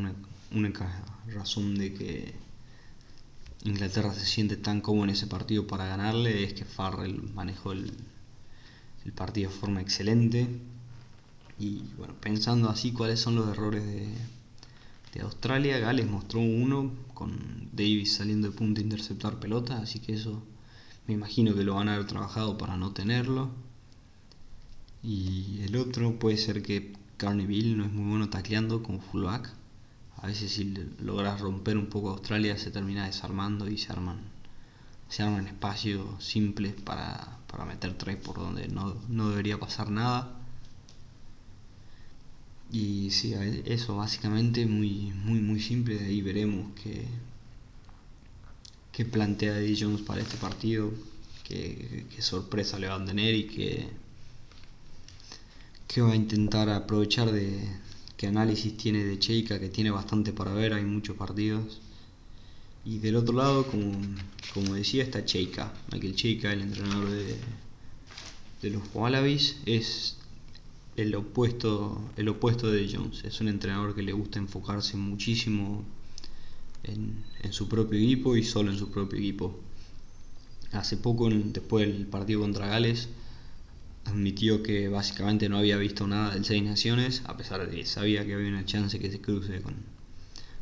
única 0.51 1.05
razón 1.29 1.77
de 1.77 1.95
que 1.95 2.35
Inglaterra 3.63 4.13
se 4.13 4.27
siente 4.27 4.57
tan 4.57 4.81
cómodo 4.81 5.05
en 5.05 5.11
ese 5.11 5.29
partido 5.29 5.69
para 5.69 5.87
ganarle 5.87 6.43
es 6.43 6.53
que 6.53 6.65
Farrell 6.65 7.23
manejó 7.33 7.71
el, 7.71 7.93
partido 9.15 9.53
de 9.53 9.57
forma 9.57 9.81
excelente. 9.81 10.49
Y 11.61 11.85
bueno, 11.97 12.15
pensando 12.21 12.69
así 12.71 12.91
cuáles 12.91 13.21
son 13.21 13.37
los 13.37 13.49
errores 13.49 13.87
de, 13.87 14.13
de 15.13 15.21
Australia, 15.21 15.79
Gales 15.79 16.09
mostró 16.09 16.41
uno 16.41 16.93
con 17.15 17.69
Davis 17.73 18.17
saliendo 18.17 18.51
de 18.51 18.57
punto 18.57 18.81
a 18.81 18.85
interceptar 18.85 19.39
pelotas, 19.39 19.81
así 19.81 20.01
que 20.01 20.15
eso 20.15 20.43
me 21.07 21.15
imagino 21.15 21.55
que 21.55 21.65
lo 21.65 21.75
van 21.75 21.89
a 21.89 21.95
haber 21.95 22.07
trabajado 22.07 22.57
para 22.59 22.77
no 22.77 22.93
tenerlo. 22.93 23.51
Y 25.03 25.61
el 25.63 25.77
otro 25.77 26.19
puede 26.19 26.37
ser 26.37 26.63
que 26.63 26.93
Carneville 27.17 27.77
no 27.77 27.85
es 27.85 27.93
muy 27.93 28.09
bueno 28.09 28.31
tacleando 28.31 28.83
como 28.83 29.01
fullback 29.01 29.53
a 30.23 30.29
veces 30.29 30.53
si 30.53 30.73
logras 31.01 31.41
romper 31.41 31.77
un 31.77 31.87
poco 31.87 32.11
Australia 32.11 32.57
se 32.57 32.71
termina 32.71 33.07
desarmando 33.07 33.69
y 33.69 33.77
se 33.77 33.93
arman 33.93 34.21
se 35.09 35.25
arman 35.25 35.49
espacios 35.49 36.25
simples 36.25 36.75
para, 36.81 37.39
para 37.49 37.65
meter 37.65 37.99
tres 37.99 38.17
por 38.17 38.37
donde 38.37 38.69
no, 38.69 38.97
no, 39.09 39.31
debería 39.31 39.59
pasar 39.59 39.91
nada 39.91 40.41
y 42.73 43.11
sí 43.11 43.35
eso 43.67 43.97
básicamente 43.97 44.67
muy 44.67 45.13
muy 45.25 45.41
muy 45.41 45.61
simple 45.61 45.97
de 45.99 46.07
ahí 46.07 46.23
veremos 46.23 46.73
que 46.83 47.05
qué 48.93 49.05
plantea 49.05 49.59
Eddie 49.59 49.77
Jones 49.79 50.03
para 50.03 50.23
este 50.23 50.37
partido 50.39 50.91
qué, 51.45 52.07
qué 52.15 52.23
sorpresa 52.23 52.79
le 52.79 52.89
van 52.89 53.03
a 53.03 53.07
tener 53.07 53.35
y 53.35 53.45
qué, 53.47 53.89
qué 55.87 56.01
va 56.01 56.13
a 56.13 56.17
intentar 56.17 56.69
aprovechar 56.71 57.31
de, 57.33 57.61
qué 58.17 58.27
análisis 58.27 58.77
tiene 58.77 59.05
de 59.05 59.19
Cheika, 59.19 59.59
que 59.61 59.69
tiene 59.69 59.91
bastante 59.91 60.33
para 60.33 60.53
ver, 60.53 60.73
hay 60.73 60.85
muchos 60.85 61.17
partidos. 61.17 61.81
Y 62.85 62.99
del 62.99 63.17
otro 63.17 63.35
lado, 63.35 63.67
como, 63.67 63.93
como 64.55 64.75
decía, 64.75 65.05
está 65.05 65.25
Cheika. 65.25 65.73
Michael 65.93 66.17
Cheika, 66.17 66.53
el 66.53 66.63
entrenador 66.63 67.11
de, 67.11 67.37
de 68.63 68.71
los 68.71 68.83
Wallabies, 68.95 69.57
es 69.67 70.17
el 70.97 71.15
opuesto, 71.15 72.01
el 72.17 72.29
opuesto 72.29 72.71
de 72.71 72.89
Jones. 72.93 73.25
Es 73.25 73.41
un 73.41 73.49
entrenador 73.49 73.95
que 73.95 74.03
le 74.03 74.13
gusta 74.13 74.39
enfocarse 74.39 74.97
muchísimo 74.97 75.85
en, 76.85 77.25
en 77.43 77.53
su 77.53 77.69
propio 77.69 77.99
equipo 77.99 78.37
y 78.37 78.45
solo 78.45 78.71
en 78.71 78.79
su 78.79 78.91
propio 78.91 79.19
equipo. 79.19 79.59
Hace 80.73 80.97
poco, 80.97 81.29
después 81.31 81.87
del 81.87 82.07
partido 82.07 82.41
contra 82.41 82.67
Gales, 82.67 83.09
admitió 84.05 84.63
que 84.63 84.89
básicamente 84.89 85.49
no 85.49 85.59
había 85.59 85.77
visto 85.77 86.07
nada 86.07 86.35
del 86.35 86.45
Seis 86.45 86.63
Naciones, 86.63 87.23
a 87.27 87.37
pesar 87.37 87.69
de 87.69 87.77
que 87.77 87.87
sabía 87.87 88.25
que 88.25 88.35
había 88.35 88.49
una 88.49 88.65
chance 88.65 88.99
que 88.99 89.11
se 89.11 89.21
cruce 89.21 89.61
con, 89.61 89.75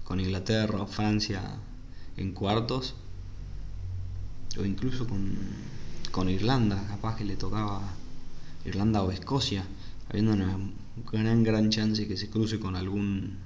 con 0.05 0.21
Inglaterra 0.21 0.83
o 0.83 0.87
Francia 0.87 1.43
en 2.17 2.33
cuartos, 2.33 2.95
o 4.59 4.65
incluso 4.65 5.07
con, 5.07 5.37
con 6.11 6.29
Irlanda, 6.29 6.85
capaz 6.89 7.17
que 7.17 7.25
le 7.25 7.37
tocaba 7.37 7.95
Irlanda 8.65 9.03
o 9.03 9.11
Escocia, 9.11 9.65
habiendo 10.11 10.33
una 10.33 10.59
gran 11.12 11.45
gran 11.45 11.71
chance 11.71 12.07
que 12.07 12.17
se 12.17 12.29
cruce 12.29 12.59
con 12.59 12.75
algún 12.75 13.38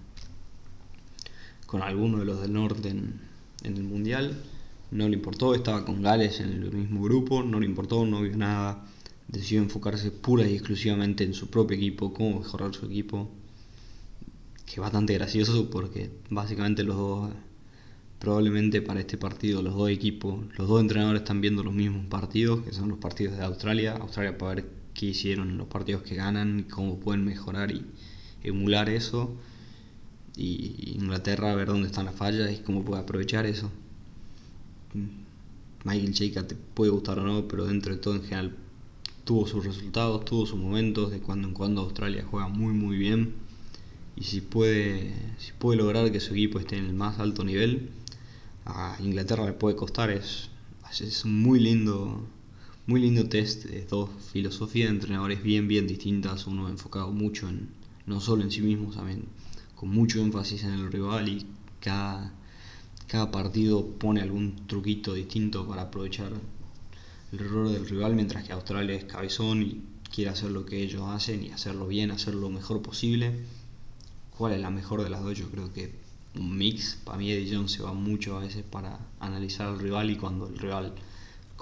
con 1.66 1.82
alguno 1.82 2.18
de 2.18 2.24
los 2.24 2.40
del 2.40 2.52
norte 2.52 2.88
en, 2.88 3.20
en 3.62 3.76
el 3.76 3.84
mundial. 3.84 4.42
No 4.90 5.08
le 5.08 5.16
importó, 5.16 5.54
estaba 5.54 5.84
con 5.84 6.02
Gales 6.02 6.40
en 6.40 6.50
el 6.50 6.72
mismo 6.72 7.02
grupo, 7.02 7.42
no 7.42 7.58
le 7.58 7.66
importó, 7.66 8.06
no 8.06 8.22
vio 8.22 8.36
nada. 8.36 8.86
Decidió 9.28 9.60
enfocarse 9.60 10.10
pura 10.10 10.46
y 10.46 10.54
exclusivamente 10.54 11.24
en 11.24 11.34
su 11.34 11.48
propio 11.48 11.76
equipo, 11.76 12.12
cómo 12.14 12.38
mejorar 12.40 12.72
su 12.74 12.86
equipo. 12.86 13.28
Que 14.66 14.80
bastante 14.80 15.14
gracioso 15.14 15.68
porque 15.68 16.10
básicamente 16.30 16.84
los 16.84 16.96
dos, 16.96 17.30
probablemente 18.20 18.80
para 18.82 19.00
este 19.00 19.18
partido, 19.18 19.60
los 19.62 19.74
dos 19.74 19.90
equipos, 19.90 20.44
los 20.56 20.68
dos 20.68 20.80
entrenadores 20.80 21.22
están 21.22 21.40
viendo 21.40 21.64
los 21.64 21.74
mismos 21.74 22.06
partidos, 22.06 22.62
que 22.62 22.72
son 22.72 22.88
los 22.88 22.98
partidos 22.98 23.36
de 23.36 23.44
Australia. 23.44 23.96
Australia 24.00 24.38
para 24.38 24.54
ver 24.54 24.83
qué 24.94 25.06
hicieron 25.06 25.58
los 25.58 25.66
partidos 25.68 26.02
que 26.02 26.14
ganan 26.14 26.66
cómo 26.70 26.98
pueden 26.98 27.24
mejorar 27.24 27.70
y 27.72 27.84
emular 28.42 28.88
eso. 28.88 29.34
Y 30.36 30.94
Inglaterra 30.96 31.52
a 31.52 31.54
ver 31.54 31.68
dónde 31.68 31.86
están 31.86 32.06
las 32.06 32.14
fallas 32.14 32.52
y 32.52 32.62
cómo 32.62 32.84
puede 32.84 33.02
aprovechar 33.02 33.46
eso. 33.46 33.70
Michael 35.84 36.14
Cheika 36.14 36.46
te 36.46 36.54
puede 36.54 36.90
gustar 36.90 37.18
o 37.18 37.24
no, 37.24 37.46
pero 37.46 37.66
dentro 37.66 37.92
de 37.92 38.00
todo 38.00 38.14
en 38.14 38.22
general 38.22 38.56
tuvo 39.24 39.46
sus 39.46 39.64
resultados, 39.64 40.24
tuvo 40.24 40.46
sus 40.46 40.58
momentos, 40.58 41.10
de 41.10 41.20
cuando 41.20 41.48
en 41.48 41.54
cuando 41.54 41.82
Australia 41.82 42.24
juega 42.28 42.48
muy 42.48 42.72
muy 42.72 42.96
bien 42.96 43.44
y 44.16 44.24
si 44.24 44.40
puede, 44.40 45.12
si 45.38 45.52
puede 45.52 45.78
lograr 45.78 46.10
que 46.12 46.20
su 46.20 46.34
equipo 46.34 46.58
esté 46.58 46.76
en 46.76 46.86
el 46.86 46.94
más 46.94 47.18
alto 47.18 47.44
nivel, 47.44 47.90
a 48.64 48.96
Inglaterra 49.00 49.44
le 49.44 49.52
puede 49.52 49.76
costar, 49.76 50.10
es, 50.10 50.50
es 51.00 51.24
muy 51.24 51.58
lindo, 51.58 52.24
muy 52.86 53.00
lindo 53.00 53.28
test 53.28 53.64
de 53.64 53.84
dos 53.84 54.10
filosofías 54.32 54.88
de 54.88 54.94
entrenadores 54.94 55.42
bien 55.42 55.68
bien 55.68 55.86
distintas, 55.86 56.46
uno 56.46 56.68
enfocado 56.68 57.10
mucho 57.12 57.48
en 57.48 57.68
no 58.06 58.20
solo 58.20 58.42
en 58.42 58.50
sí 58.50 58.60
mismo, 58.60 58.90
también 58.90 59.24
con 59.74 59.90
mucho 59.90 60.20
énfasis 60.20 60.64
en 60.64 60.74
el 60.74 60.92
rival 60.92 61.28
y 61.28 61.46
cada 61.80 62.32
cada 63.06 63.30
partido 63.30 63.86
pone 63.86 64.20
algún 64.22 64.66
truquito 64.66 65.14
distinto 65.14 65.66
para 65.66 65.82
aprovechar 65.82 66.32
el 67.32 67.38
error 67.38 67.68
del 67.68 67.88
rival, 67.88 68.14
mientras 68.14 68.44
que 68.44 68.52
Australia 68.52 68.94
es 68.94 69.04
cabezón 69.04 69.62
y 69.62 69.82
quiere 70.12 70.30
hacer 70.30 70.50
lo 70.50 70.64
que 70.64 70.82
ellos 70.82 71.02
hacen 71.08 71.44
y 71.44 71.50
hacerlo 71.50 71.86
bien, 71.86 72.10
hacerlo 72.10 72.42
lo 72.42 72.50
mejor 72.50 72.82
posible. 72.82 73.32
¿Cuál 74.36 74.54
es 74.54 74.60
la 74.60 74.70
mejor 74.70 75.02
de 75.02 75.10
las 75.10 75.22
dos? 75.22 75.38
Yo 75.38 75.50
creo 75.50 75.72
que 75.72 75.92
un 76.34 76.56
mix. 76.56 76.98
Para 77.04 77.18
mí 77.18 77.30
Eddie 77.30 77.54
Jones 77.54 77.72
se 77.72 77.82
va 77.82 77.92
mucho 77.92 78.36
a 78.36 78.40
veces 78.40 78.64
para 78.64 78.98
analizar 79.20 79.68
al 79.68 79.78
rival 79.78 80.10
y 80.10 80.16
cuando 80.16 80.48
el 80.48 80.58
rival, 80.58 80.94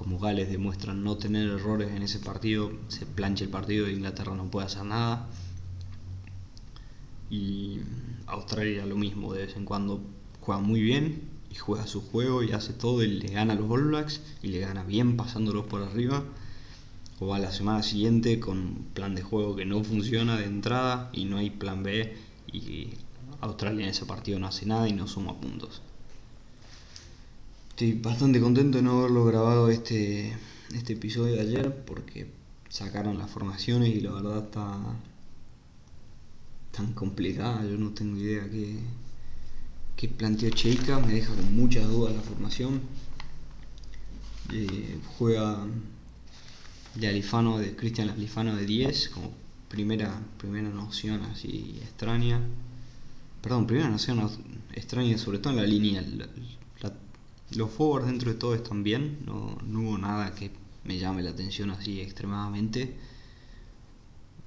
como 0.02 0.18
Gales, 0.18 0.50
demuestra 0.50 0.94
no 0.94 1.16
tener 1.16 1.48
errores 1.48 1.92
en 1.92 2.02
ese 2.02 2.18
partido, 2.18 2.72
se 2.88 3.06
plancha 3.06 3.44
el 3.44 3.50
partido 3.50 3.88
y 3.88 3.92
Inglaterra 3.92 4.34
no 4.34 4.50
puede 4.50 4.66
hacer 4.66 4.84
nada. 4.84 5.28
Y 7.30 7.78
Australia 8.26 8.84
lo 8.84 8.96
mismo, 8.96 9.32
de 9.32 9.46
vez 9.46 9.56
en 9.56 9.64
cuando 9.64 10.00
juega 10.40 10.60
muy 10.60 10.82
bien 10.82 11.22
y 11.50 11.54
juega 11.54 11.86
su 11.86 12.00
juego 12.00 12.42
y 12.42 12.50
hace 12.50 12.72
todo 12.72 13.04
y 13.04 13.06
le 13.06 13.28
gana 13.28 13.52
a 13.52 13.56
los 13.56 13.70
All 13.70 13.84
Blacks 13.84 14.20
y 14.42 14.48
le 14.48 14.58
gana 14.58 14.82
bien 14.82 15.16
pasándolos 15.16 15.66
por 15.66 15.84
arriba. 15.84 16.24
O 17.20 17.28
va 17.28 17.38
la 17.38 17.52
semana 17.52 17.84
siguiente 17.84 18.40
con 18.40 18.58
un 18.58 18.86
plan 18.94 19.14
de 19.14 19.22
juego 19.22 19.54
que 19.54 19.66
no 19.66 19.84
funciona 19.84 20.36
de 20.36 20.46
entrada 20.46 21.10
y 21.12 21.26
no 21.26 21.36
hay 21.36 21.50
plan 21.50 21.84
B 21.84 22.16
y 22.52 22.88
Australia 23.40 23.84
en 23.84 23.90
ese 23.90 24.04
partido 24.04 24.40
no 24.40 24.48
hace 24.48 24.66
nada 24.66 24.88
y 24.88 24.92
no 24.94 25.06
suma 25.06 25.40
puntos. 25.40 25.80
Estoy 27.82 28.00
bastante 28.00 28.40
contento 28.40 28.78
de 28.78 28.84
no 28.84 29.00
haberlo 29.00 29.24
grabado 29.24 29.68
este, 29.68 30.32
este 30.72 30.92
episodio 30.92 31.34
de 31.34 31.40
ayer 31.40 31.84
porque 31.84 32.30
sacaron 32.68 33.18
las 33.18 33.28
formaciones 33.28 33.88
y 33.88 34.00
la 34.00 34.12
verdad 34.12 34.44
está 34.44 34.78
tan 36.70 36.92
complicada, 36.92 37.64
yo 37.64 37.76
no 37.78 37.90
tengo 37.90 38.16
idea 38.18 38.48
qué, 38.48 38.76
que 39.96 40.06
planteó 40.06 40.50
Cheika, 40.50 41.00
me 41.00 41.14
deja 41.14 41.34
con 41.34 41.56
muchas 41.56 41.88
dudas 41.88 42.14
la 42.14 42.22
formación. 42.22 42.82
Eh, 44.52 45.00
juega 45.18 45.66
de 46.94 47.08
Alifano, 47.08 47.58
de 47.58 47.74
Cristian 47.74 48.10
Alifano 48.10 48.54
de 48.54 48.64
10, 48.64 49.08
como 49.08 49.32
primera, 49.68 50.22
primera 50.38 50.68
noción 50.68 51.20
así 51.24 51.80
extraña. 51.82 52.42
Perdón, 53.40 53.66
primera 53.66 53.88
noción 53.88 54.30
extraña, 54.72 55.18
sobre 55.18 55.40
todo 55.40 55.54
en 55.54 55.56
la 55.56 55.66
línea. 55.66 56.04
Los 57.56 57.70
forwards 57.70 58.06
dentro 58.06 58.32
de 58.32 58.38
todo 58.38 58.54
están 58.54 58.82
bien, 58.82 59.18
no, 59.26 59.58
no 59.66 59.80
hubo 59.80 59.98
nada 59.98 60.34
que 60.34 60.50
me 60.84 60.98
llame 60.98 61.22
la 61.22 61.30
atención 61.30 61.70
así 61.70 62.00
extremadamente. 62.00 62.94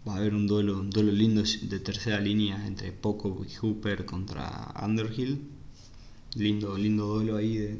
Va 0.08 0.14
a 0.14 0.18
haber 0.18 0.36
un 0.36 0.46
duelo, 0.46 0.80
un 0.80 0.90
duelo 0.90 1.12
lindo 1.12 1.42
de 1.42 1.80
tercera 1.80 2.20
línea 2.20 2.66
entre 2.68 2.92
Poco 2.92 3.44
y 3.48 3.54
Hooper 3.56 4.06
contra 4.06 4.74
Underhill. 4.84 5.42
Lindo, 6.36 6.78
lindo 6.78 7.06
duelo 7.06 7.38
ahí 7.38 7.58
de, 7.58 7.80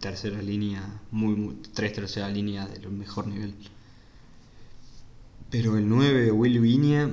tercera 0.00 0.40
línea, 0.40 1.02
muy, 1.10 1.56
tres 1.74 1.92
terceras 1.92 2.32
líneas 2.32 2.72
del 2.72 2.90
mejor 2.90 3.26
nivel. 3.26 3.54
Pero 5.50 5.76
el 5.76 5.88
9, 5.88 6.30
Will 6.30 6.60
Vinia, 6.60 7.10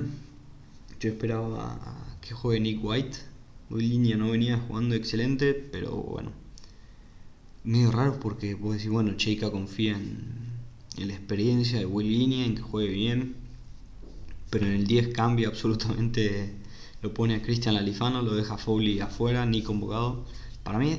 yo 1.00 1.08
esperaba 1.10 2.16
que 2.20 2.34
juegue 2.34 2.60
Nick 2.60 2.84
White. 2.84 3.18
Will 3.70 3.90
Vinia 3.90 4.16
no 4.16 4.30
venía 4.30 4.58
jugando 4.58 4.94
excelente, 4.94 5.54
pero 5.54 5.90
bueno. 5.96 6.45
Medio 7.66 7.90
raro 7.90 8.18
porque 8.18 8.54
vos 8.54 8.72
decir 8.72 8.90
bueno, 8.90 9.14
Cheika 9.18 9.50
confía 9.50 9.92
en, 9.92 11.06
la 11.06 11.12
experiencia 11.12 11.78
de 11.78 11.84
Will 11.84 12.08
Vinia, 12.08 12.46
en 12.46 12.54
que 12.54 12.62
juegue 12.62 12.88
bien 12.88 13.46
pero 14.50 14.66
en 14.66 14.72
el 14.72 14.86
10 14.86 15.08
cambia 15.08 15.48
absolutamente, 15.48 16.52
lo 17.02 17.12
pone 17.12 17.34
a 17.34 17.42
Cristian 17.42 17.74
Lalifano, 17.74 18.22
lo 18.22 18.34
deja 18.34 18.56
Foley 18.56 19.00
afuera, 19.00 19.44
ni 19.44 19.62
convocado. 19.62 20.24
Para 20.62 20.78
mí 20.78 20.98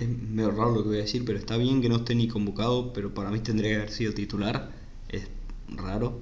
es 0.00 0.08
medio 0.08 0.50
raro 0.50 0.74
lo 0.74 0.82
que 0.82 0.88
voy 0.88 0.98
a 0.98 1.02
decir, 1.02 1.24
pero 1.24 1.38
está 1.38 1.56
bien 1.56 1.80
que 1.80 1.88
no 1.88 1.96
esté 1.96 2.14
ni 2.14 2.28
convocado, 2.28 2.92
pero 2.92 3.14
para 3.14 3.30
mí 3.30 3.40
tendría 3.40 3.70
que 3.70 3.76
haber 3.76 3.90
sido 3.90 4.14
titular. 4.14 4.72
Es 5.08 5.28
raro. 5.68 6.20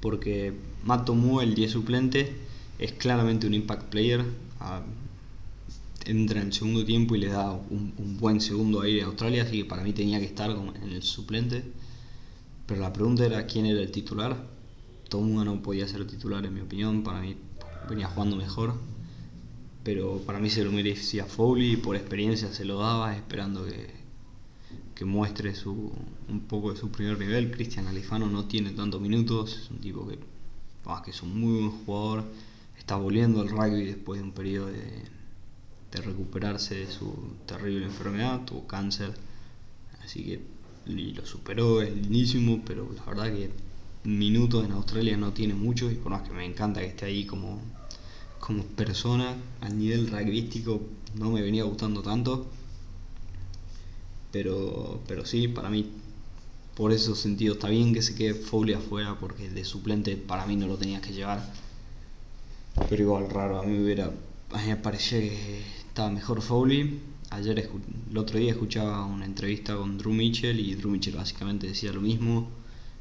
Porque 0.00 0.52
Matt 0.84 1.04
Tomu, 1.06 1.40
el 1.40 1.54
10 1.54 1.70
suplente, 1.70 2.34
es 2.78 2.92
claramente 2.92 3.46
un 3.46 3.54
impact 3.54 3.90
player. 3.90 4.24
Ah, 4.60 4.82
entra 6.06 6.40
en 6.40 6.48
el 6.48 6.52
segundo 6.52 6.84
tiempo 6.84 7.14
y 7.14 7.20
le 7.20 7.28
da 7.28 7.52
un, 7.52 8.16
buen 8.18 8.40
segundo 8.40 8.80
aire 8.82 9.02
a 9.02 9.06
Australia, 9.06 9.42
así 9.42 9.58
que 9.58 9.64
para 9.64 9.82
mí 9.82 9.92
tenía 9.92 10.18
que 10.18 10.26
estar 10.26 10.50
en 10.50 10.90
el 10.90 11.02
suplente. 11.02 11.64
Pero 12.66 12.80
la 12.80 12.92
pregunta 12.92 13.24
era 13.24 13.46
quién 13.46 13.66
era 13.66 13.80
el 13.80 13.90
titular. 13.90 14.36
Tomua 15.08 15.44
no 15.44 15.62
podía 15.62 15.86
ser 15.86 16.06
titular 16.06 16.44
en 16.46 16.54
mi 16.54 16.60
opinión, 16.60 17.02
para 17.02 17.20
mí 17.20 17.36
venía 17.88 18.08
jugando 18.08 18.36
mejor. 18.36 18.74
Pero 19.84 20.18
para 20.24 20.38
mí 20.38 20.48
se 20.48 20.64
lo 20.64 20.72
merecía 20.72 21.26
Foley, 21.26 21.76
por 21.76 21.96
experiencia 21.96 22.52
se 22.52 22.64
lo 22.64 22.78
daba, 22.78 23.16
esperando 23.16 23.64
que, 23.64 23.90
que 24.94 25.04
muestre 25.04 25.54
su, 25.54 25.92
un 26.28 26.40
poco 26.40 26.72
de 26.72 26.78
su 26.78 26.90
primer 26.90 27.18
nivel. 27.18 27.50
Cristian 27.50 27.88
Alifano 27.88 28.26
no 28.28 28.44
tiene 28.46 28.70
tantos 28.70 29.00
minutos, 29.00 29.58
es 29.60 29.70
un 29.70 29.78
tipo 29.78 30.06
que, 30.06 30.18
que 31.04 31.10
es 31.10 31.22
un 31.22 31.40
muy 31.40 31.60
buen 31.60 31.70
jugador, 31.70 32.24
está 32.78 32.96
volviendo 32.96 33.40
al 33.40 33.48
rugby 33.48 33.84
después 33.84 34.20
de 34.20 34.24
un 34.24 34.32
periodo 34.32 34.66
de, 34.66 35.02
de 35.92 36.00
recuperarse 36.00 36.74
de 36.74 36.90
su 36.90 37.14
terrible 37.46 37.84
enfermedad, 37.84 38.44
tuvo 38.44 38.66
cáncer, 38.66 39.12
así 40.02 40.24
que 40.24 40.40
lo 40.86 41.24
superó, 41.26 41.82
es 41.82 41.94
lindísimo, 41.94 42.62
pero 42.66 42.90
la 42.96 43.04
verdad 43.04 43.32
que 43.32 43.50
minutos 44.04 44.64
en 44.64 44.72
Australia 44.72 45.16
no 45.16 45.32
tiene 45.32 45.54
mucho 45.54 45.90
y 45.90 45.94
por 45.94 46.10
más 46.10 46.22
que 46.22 46.32
me 46.32 46.44
encanta 46.44 46.80
que 46.80 46.86
esté 46.86 47.04
ahí 47.04 47.24
como, 47.24 47.60
como 48.40 48.64
persona, 48.64 49.36
al 49.60 49.78
nivel 49.78 50.08
rugbyístico 50.10 50.80
no 51.14 51.30
me 51.30 51.42
venía 51.42 51.64
gustando 51.64 52.02
tanto. 52.02 52.46
Pero, 54.32 55.02
pero 55.06 55.26
sí, 55.26 55.46
para 55.46 55.68
mí, 55.68 55.90
por 56.74 56.90
esos 56.92 57.18
sentidos, 57.18 57.58
está 57.58 57.68
bien 57.68 57.92
que 57.92 58.00
se 58.00 58.14
quede 58.14 58.34
Foley 58.34 58.74
afuera 58.74 59.16
porque 59.20 59.50
de 59.50 59.64
suplente 59.64 60.16
para 60.16 60.46
mí 60.46 60.56
no 60.56 60.66
lo 60.66 60.78
tenía 60.78 61.02
que 61.02 61.12
llevar. 61.12 61.52
Pero 62.88 63.02
igual 63.02 63.28
raro, 63.30 63.60
a 63.60 63.62
mí 63.62 63.72
me 63.72 63.84
hubiera, 63.84 64.06
a 64.06 64.58
mí 64.58 64.68
me 64.68 64.76
parecía 64.76 65.20
que 65.20 65.62
estaba 65.92 66.08
mejor 66.08 66.40
Foley 66.40 67.02
ayer, 67.28 67.68
el 68.10 68.16
otro 68.16 68.38
día 68.38 68.52
escuchaba 68.52 69.04
una 69.04 69.26
entrevista 69.26 69.76
con 69.76 69.98
Drew 69.98 70.14
Mitchell 70.14 70.58
y 70.58 70.74
Drew 70.74 70.90
Mitchell 70.90 71.16
básicamente 71.16 71.66
decía 71.66 71.92
lo 71.92 72.00
mismo, 72.00 72.48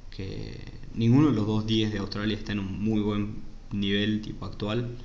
que 0.09 0.59
ninguno 0.93 1.29
de 1.29 1.33
los 1.33 1.47
dos 1.47 1.65
días 1.65 1.93
de 1.93 1.99
Australia 1.99 2.35
está 2.35 2.51
en 2.51 2.59
un 2.59 2.83
muy 2.83 2.99
buen 2.99 3.35
nivel 3.71 4.21
tipo 4.21 4.45
actual, 4.45 4.97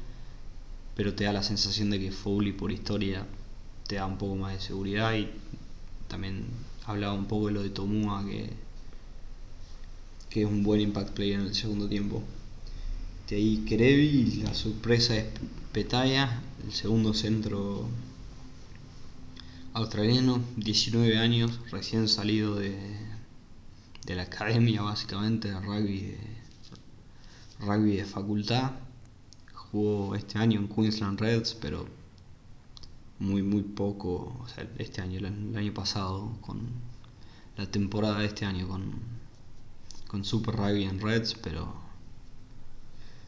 pero 0.96 1.14
te 1.14 1.22
da 1.22 1.33
la 1.33 1.44
sensación 1.44 1.90
de 1.90 2.01
que 2.01 2.11
Foley 2.11 2.51
por 2.51 2.72
historia 2.72 3.25
te 3.87 3.94
da 3.94 4.07
un 4.07 4.18
poco 4.18 4.35
más 4.35 4.55
de 4.55 4.61
seguridad 4.61 5.14
y 5.14 5.29
también 6.09 6.42
hablaba 6.87 7.14
un 7.14 7.27
poco 7.27 7.46
de 7.46 7.53
lo 7.53 7.62
de 7.62 7.70
Tomua 7.70 8.27
que, 8.27 8.51
que 10.29 10.42
es 10.42 10.49
un 10.49 10.64
buen 10.64 10.81
impact 10.81 11.11
player 11.11 11.38
en 11.38 11.46
el 11.46 11.55
segundo 11.55 11.88
tiempo. 11.88 12.20
De 13.28 13.34
ahí 13.34 13.64
Kerevi, 13.68 14.42
la 14.44 14.54
sorpresa 14.54 15.16
es 15.16 15.24
Petaya, 15.72 16.42
el 16.64 16.72
segundo 16.72 17.12
centro 17.12 17.88
australiano, 19.72 20.40
19 20.56 21.18
años, 21.18 21.58
recién 21.72 22.06
salido 22.06 22.54
de, 22.54 22.78
de 24.06 24.14
la 24.14 24.22
academia 24.22 24.82
básicamente 24.82 25.48
de 25.48 25.58
rugby 25.58 26.00
de, 26.02 26.18
rugby 27.58 27.96
de 27.96 28.04
facultad. 28.04 28.70
Jugó 29.52 30.14
este 30.14 30.38
año 30.38 30.60
en 30.60 30.68
Queensland 30.68 31.18
Reds, 31.18 31.54
pero 31.54 31.84
muy 33.18 33.42
muy 33.42 33.62
poco, 33.62 34.38
o 34.40 34.46
sea, 34.46 34.70
este 34.78 35.00
año, 35.00 35.18
el, 35.18 35.56
año 35.56 35.74
pasado, 35.74 36.38
con 36.42 36.60
la 37.56 37.68
temporada 37.68 38.20
de 38.20 38.26
este 38.26 38.44
año 38.44 38.68
con, 38.68 38.92
con 40.06 40.24
Super 40.24 40.54
Rugby 40.54 40.84
en 40.84 41.00
Reds, 41.00 41.34
pero 41.34 41.86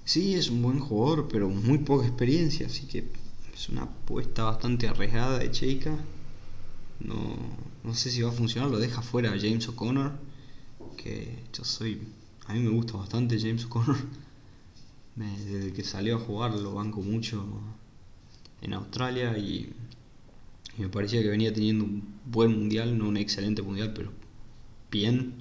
sí 0.09 0.35
es 0.35 0.49
un 0.49 0.63
buen 0.63 0.81
jugador, 0.81 1.29
pero 1.29 1.51
muy 1.51 1.79
poca 1.79 2.07
experiencia, 2.07 2.67
así 2.67 2.87
que 2.87 3.05
es 3.53 3.69
una 3.69 3.83
apuesta 3.83 4.45
bastante 4.45 4.89
arriesgada 4.89 5.39
de 5.39 5.51
Cheika. 5.51 5.99
No, 7.01 7.37
no 7.85 7.95
sé 7.95 8.11
si 8.11 8.23
va 8.23 8.31
a 8.31 8.33
funcionar, 8.33 8.71
lo 8.71 8.79
deja 8.79 9.03
fuera 9.03 9.37
James 9.39 9.69
O'Connor, 9.69 10.13
que 10.97 11.45
yo 11.53 11.63
soy, 11.63 12.01
a 12.47 12.55
mí 12.55 12.61
me 12.61 12.71
gusta 12.71 12.95
bastante 12.97 13.39
James 13.39 13.67
O'Connor. 13.67 13.99
Desde 15.17 15.75
que 15.75 15.85
salió 15.85 16.17
a 16.17 16.21
jugar 16.21 16.55
lo 16.55 16.75
banco 16.75 17.03
mucho 17.03 17.45
en 18.63 18.73
Australia 18.73 19.37
y, 19.37 19.75
me 20.79 20.89
parecía 20.89 21.23
que 21.23 21.29
venía 21.29 21.53
teniendo 21.53 21.85
un 21.85 22.03
buen 22.25 22.57
mundial, 22.59 22.97
no 22.97 23.09
un 23.09 23.19
excelente 23.19 23.61
mundial, 23.61 23.93
pero 23.95 24.11
bien. 24.91 25.35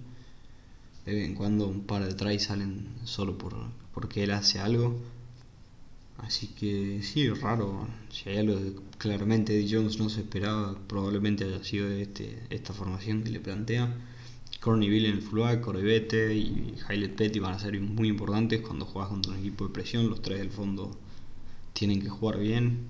De 1.06 1.14
vez 1.14 1.26
en 1.26 1.36
cuando 1.36 1.68
un 1.68 1.84
par 1.84 2.04
de 2.04 2.14
tries 2.16 2.44
salen 2.44 2.90
solo 3.06 3.38
por, 3.38 3.56
porque 3.98 4.24
él 4.24 4.30
hace 4.30 4.60
algo. 4.60 4.96
Así 6.20 6.50
que 6.50 7.02
sí, 7.02 7.28
raro. 7.30 7.88
Si 8.12 8.30
hay 8.30 8.38
algo 8.38 8.60
que 8.60 8.76
claramente 9.00 9.56
Eddie 9.56 9.76
Jones 9.76 9.98
no 9.98 10.08
se 10.08 10.22
esperaba, 10.22 10.78
probablemente 10.88 11.46
haya 11.46 11.64
sido 11.64 11.90
este, 11.90 12.44
esta 12.52 12.74
formación 12.74 13.24
que 13.24 13.32
le 13.32 13.40
plantea. 13.40 13.92
Cornyville 14.62 15.10
en 15.10 15.16
el 15.16 15.24
fullback, 15.24 15.62
Coribete 15.62 16.36
y 16.36 16.76
Haile 16.88 17.10
Petty 17.10 17.40
van 17.40 17.56
a 17.56 17.60
ser 17.60 17.82
muy 17.82 18.10
importantes 18.10 18.62
cuando 18.62 18.86
juegas 18.86 19.10
contra 19.10 19.32
un 19.32 19.40
equipo 19.40 19.66
de 19.66 19.74
presión. 19.74 20.08
Los 20.12 20.22
tres 20.22 20.38
del 20.38 20.52
fondo 20.52 20.96
tienen 21.74 22.00
que 22.00 22.10
jugar 22.10 22.38
bien 22.38 22.88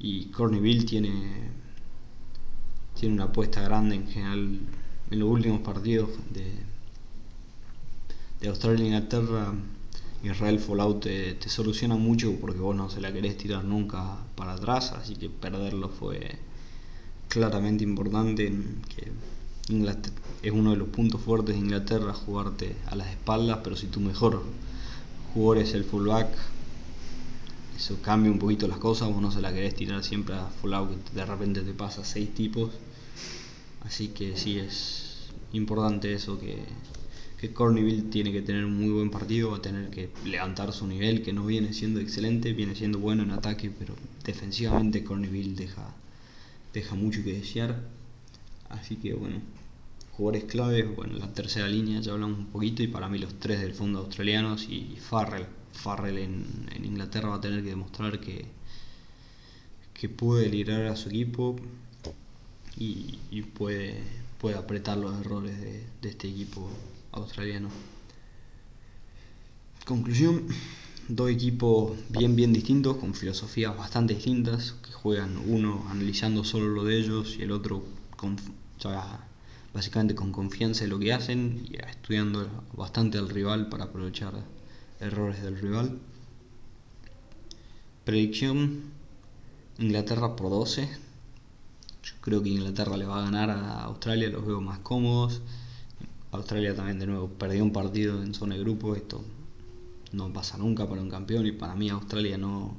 y 0.00 0.24
Corneville 0.32 0.84
tiene 0.84 1.52
tiene 2.98 3.14
una 3.14 3.24
apuesta 3.26 3.62
grande 3.62 3.94
en 3.94 4.08
general 4.08 4.58
en 5.08 5.18
los 5.20 5.28
últimos 5.28 5.60
partidos 5.60 6.10
de, 6.34 6.50
de 8.40 8.48
Australia 8.48 8.82
e 8.82 8.88
Inglaterra 8.88 9.54
Israel 10.22 10.58
Fallout 10.58 11.02
te, 11.02 11.34
te, 11.34 11.48
soluciona 11.48 11.96
mucho 11.96 12.36
porque 12.40 12.60
vos 12.60 12.76
no 12.76 12.88
se 12.90 13.00
la 13.00 13.12
querés 13.12 13.36
tirar 13.36 13.64
nunca 13.64 14.18
para 14.36 14.54
atrás 14.54 14.92
así 14.92 15.16
que 15.16 15.28
perderlo 15.28 15.88
fue 15.88 16.38
claramente 17.28 17.82
importante 17.84 18.52
que 18.94 19.10
es 20.42 20.52
uno 20.52 20.70
de 20.70 20.76
los 20.76 20.88
puntos 20.88 21.20
fuertes 21.20 21.54
de 21.54 21.60
Inglaterra 21.60 22.12
jugarte 22.12 22.76
a 22.86 22.96
las 22.96 23.08
espaldas 23.08 23.60
pero 23.64 23.76
si 23.76 23.86
tu 23.86 24.00
mejor 24.00 24.42
jugador 25.34 25.58
es 25.58 25.74
el 25.74 25.84
fullback 25.84 26.28
eso 27.82 27.98
cambia 28.00 28.30
un 28.30 28.38
poquito 28.38 28.68
las 28.68 28.78
cosas, 28.78 29.08
vos 29.08 29.20
no 29.20 29.32
se 29.32 29.40
la 29.40 29.52
querés 29.52 29.74
tirar 29.74 30.04
siempre 30.04 30.36
a 30.36 30.46
full 30.46 30.72
out, 30.72 30.90
que 31.04 31.16
de 31.16 31.26
repente 31.26 31.62
te 31.62 31.72
pasa 31.74 32.04
seis 32.04 32.32
tipos. 32.32 32.70
Así 33.80 34.08
que 34.08 34.36
sí 34.36 34.56
es 34.60 35.30
importante 35.52 36.12
eso 36.12 36.38
que, 36.38 36.62
que 37.42 37.52
Cornyville 37.52 38.02
tiene 38.02 38.30
que 38.30 38.40
tener 38.40 38.64
un 38.64 38.76
muy 38.78 38.90
buen 38.90 39.10
partido, 39.10 39.50
va 39.50 39.56
a 39.56 39.60
tener 39.60 39.90
que 39.90 40.10
levantar 40.24 40.72
su 40.72 40.86
nivel, 40.86 41.22
que 41.22 41.32
no 41.32 41.44
viene 41.44 41.72
siendo 41.72 41.98
excelente, 41.98 42.52
viene 42.52 42.76
siendo 42.76 43.00
bueno 43.00 43.24
en 43.24 43.32
ataque, 43.32 43.68
pero 43.76 43.96
defensivamente 44.22 45.02
Cornyville 45.02 45.56
deja, 45.56 45.92
deja 46.72 46.94
mucho 46.94 47.24
que 47.24 47.32
desear. 47.32 47.82
Así 48.68 48.94
que 48.94 49.14
bueno, 49.14 49.40
jugadores 50.12 50.44
claves, 50.44 50.94
bueno, 50.94 51.18
la 51.18 51.34
tercera 51.34 51.66
línea 51.66 52.00
ya 52.00 52.12
hablamos 52.12 52.38
un 52.38 52.46
poquito 52.46 52.84
y 52.84 52.86
para 52.86 53.08
mí 53.08 53.18
los 53.18 53.34
tres 53.40 53.60
del 53.60 53.74
fondo 53.74 53.98
australianos 53.98 54.68
y 54.68 54.96
Farrell 55.00 55.46
Farrell 55.72 56.18
en, 56.18 56.68
Inglaterra 56.84 57.30
va 57.30 57.36
a 57.36 57.40
tener 57.40 57.64
que 57.64 57.70
demostrar 57.70 58.20
que, 58.20 58.44
que 59.94 60.08
puede 60.08 60.48
liderar 60.48 60.86
a 60.86 60.94
su 60.94 61.08
equipo 61.08 61.56
y, 62.76 63.42
puede, 63.54 64.00
puede 64.40 64.56
apretar 64.56 64.96
los 64.96 65.18
errores 65.20 65.60
de, 65.60 66.08
este 66.08 66.28
equipo 66.28 66.70
australiano. 67.12 67.68
Conclusión, 69.84 70.46
dos 71.08 71.30
equipos 71.30 71.96
bien 72.08 72.36
bien 72.36 72.52
distintos, 72.52 72.96
con 72.96 73.14
filosofías 73.14 73.76
bastante 73.76 74.14
distintas, 74.14 74.72
que 74.84 74.92
juegan 74.92 75.36
uno 75.46 75.84
analizando 75.90 76.44
solo 76.44 76.68
lo 76.68 76.84
de 76.84 76.98
ellos 76.98 77.36
y 77.38 77.42
el 77.42 77.52
otro 77.52 77.84
con, 78.16 78.36
básicamente 79.74 80.14
con 80.14 80.32
confianza 80.32 80.84
en 80.84 80.90
lo 80.90 80.98
que 80.98 81.12
hacen 81.12 81.66
y 81.70 81.76
estudiando 81.76 82.48
bastante 82.74 83.18
al 83.18 83.28
rival 83.28 83.68
para 83.68 83.84
aprovechar 83.84 84.34
errores 85.00 85.42
del 85.42 85.58
rival. 85.58 85.98
Predicción, 88.04 88.82
Inglaterra 89.78 90.36
por 90.36 90.50
12. 90.50 90.88
Yo 92.02 92.14
creo 92.20 92.42
que 92.42 92.48
Inglaterra 92.48 92.96
le 92.96 93.04
va 93.04 93.20
a 93.20 93.24
ganar 93.24 93.50
a 93.50 93.82
Australia, 93.84 94.28
los 94.28 94.46
veo 94.46 94.60
más 94.60 94.78
cómodos. 94.80 95.40
Australia 96.32 96.74
también 96.74 96.98
de 96.98 97.06
nuevo 97.06 97.28
perdió 97.28 97.62
un 97.62 97.72
partido 97.72 98.22
en 98.22 98.34
zona 98.34 98.54
de 98.54 98.62
grupo, 98.62 98.96
esto 98.96 99.22
no 100.12 100.32
pasa 100.32 100.56
nunca 100.58 100.88
para 100.88 101.02
un 101.02 101.10
campeón 101.10 101.46
y 101.46 101.52
para 101.52 101.74
mí 101.74 101.90
Australia 101.90 102.38
no, 102.38 102.74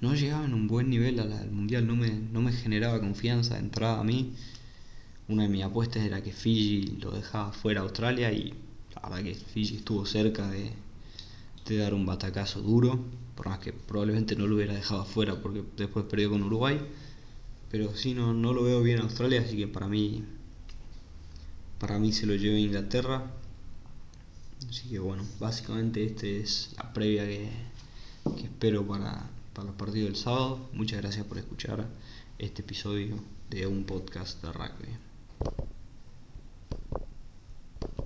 no 0.00 0.14
llegaba 0.14 0.44
en 0.44 0.54
un 0.54 0.66
buen 0.66 0.90
nivel 0.90 1.20
al, 1.20 1.50
mundial, 1.50 1.86
no 1.86 1.94
me, 1.94 2.10
no 2.10 2.40
me 2.40 2.52
generaba 2.52 3.00
confianza 3.00 3.54
de 3.54 3.60
entrada 3.60 4.00
a 4.00 4.04
mí. 4.04 4.32
Una 5.28 5.44
de 5.44 5.48
mis 5.48 5.62
apuestas 5.62 6.02
era 6.02 6.22
que 6.22 6.32
Fiji 6.32 6.98
lo 7.00 7.12
dejaba 7.12 7.52
fuera 7.52 7.80
a 7.80 7.84
Australia 7.84 8.32
y 8.32 8.54
la 8.94 9.02
verdad 9.02 9.22
que 9.22 9.34
Fiji 9.34 9.76
estuvo 9.76 10.04
cerca 10.04 10.50
de, 10.50 10.72
de 11.66 11.76
dar 11.76 11.94
un 11.94 12.04
batacazo 12.06 12.60
duro, 12.60 12.98
por 13.36 13.48
más 13.48 13.60
que 13.60 13.72
probablemente 13.72 14.34
no 14.34 14.48
lo 14.48 14.56
hubiera 14.56 14.74
dejado 14.74 15.02
afuera 15.02 15.40
porque 15.40 15.62
después 15.76 16.06
perdió 16.06 16.30
con 16.30 16.42
Uruguay, 16.42 16.80
pero 17.70 17.94
sí 17.94 18.14
no, 18.14 18.34
no 18.34 18.52
lo 18.52 18.64
veo 18.64 18.82
bien 18.82 18.98
en 18.98 19.04
Australia, 19.04 19.42
así 19.42 19.56
que 19.56 19.68
para 19.68 19.86
mí 19.86 20.24
para 21.80 21.98
mí 21.98 22.12
se 22.12 22.26
lo 22.26 22.34
lleva 22.34 22.58
Inglaterra. 22.58 23.24
Así 24.68 24.88
que 24.88 24.98
bueno, 24.98 25.24
básicamente 25.40 26.04
este 26.04 26.40
es 26.40 26.70
la 26.76 26.92
previa 26.92 27.24
que, 27.24 27.48
que 28.36 28.42
espero 28.42 28.86
para, 28.86 29.28
para 29.54 29.70
el 29.70 29.74
partido 29.74 30.04
del 30.06 30.16
sábado. 30.16 30.68
Muchas 30.74 31.00
gracias 31.00 31.26
por 31.26 31.38
escuchar 31.38 31.88
este 32.38 32.62
episodio 32.62 33.16
de 33.48 33.66
un 33.66 33.84
podcast 33.84 34.42
de 34.42 34.52
rugby. 34.52 35.69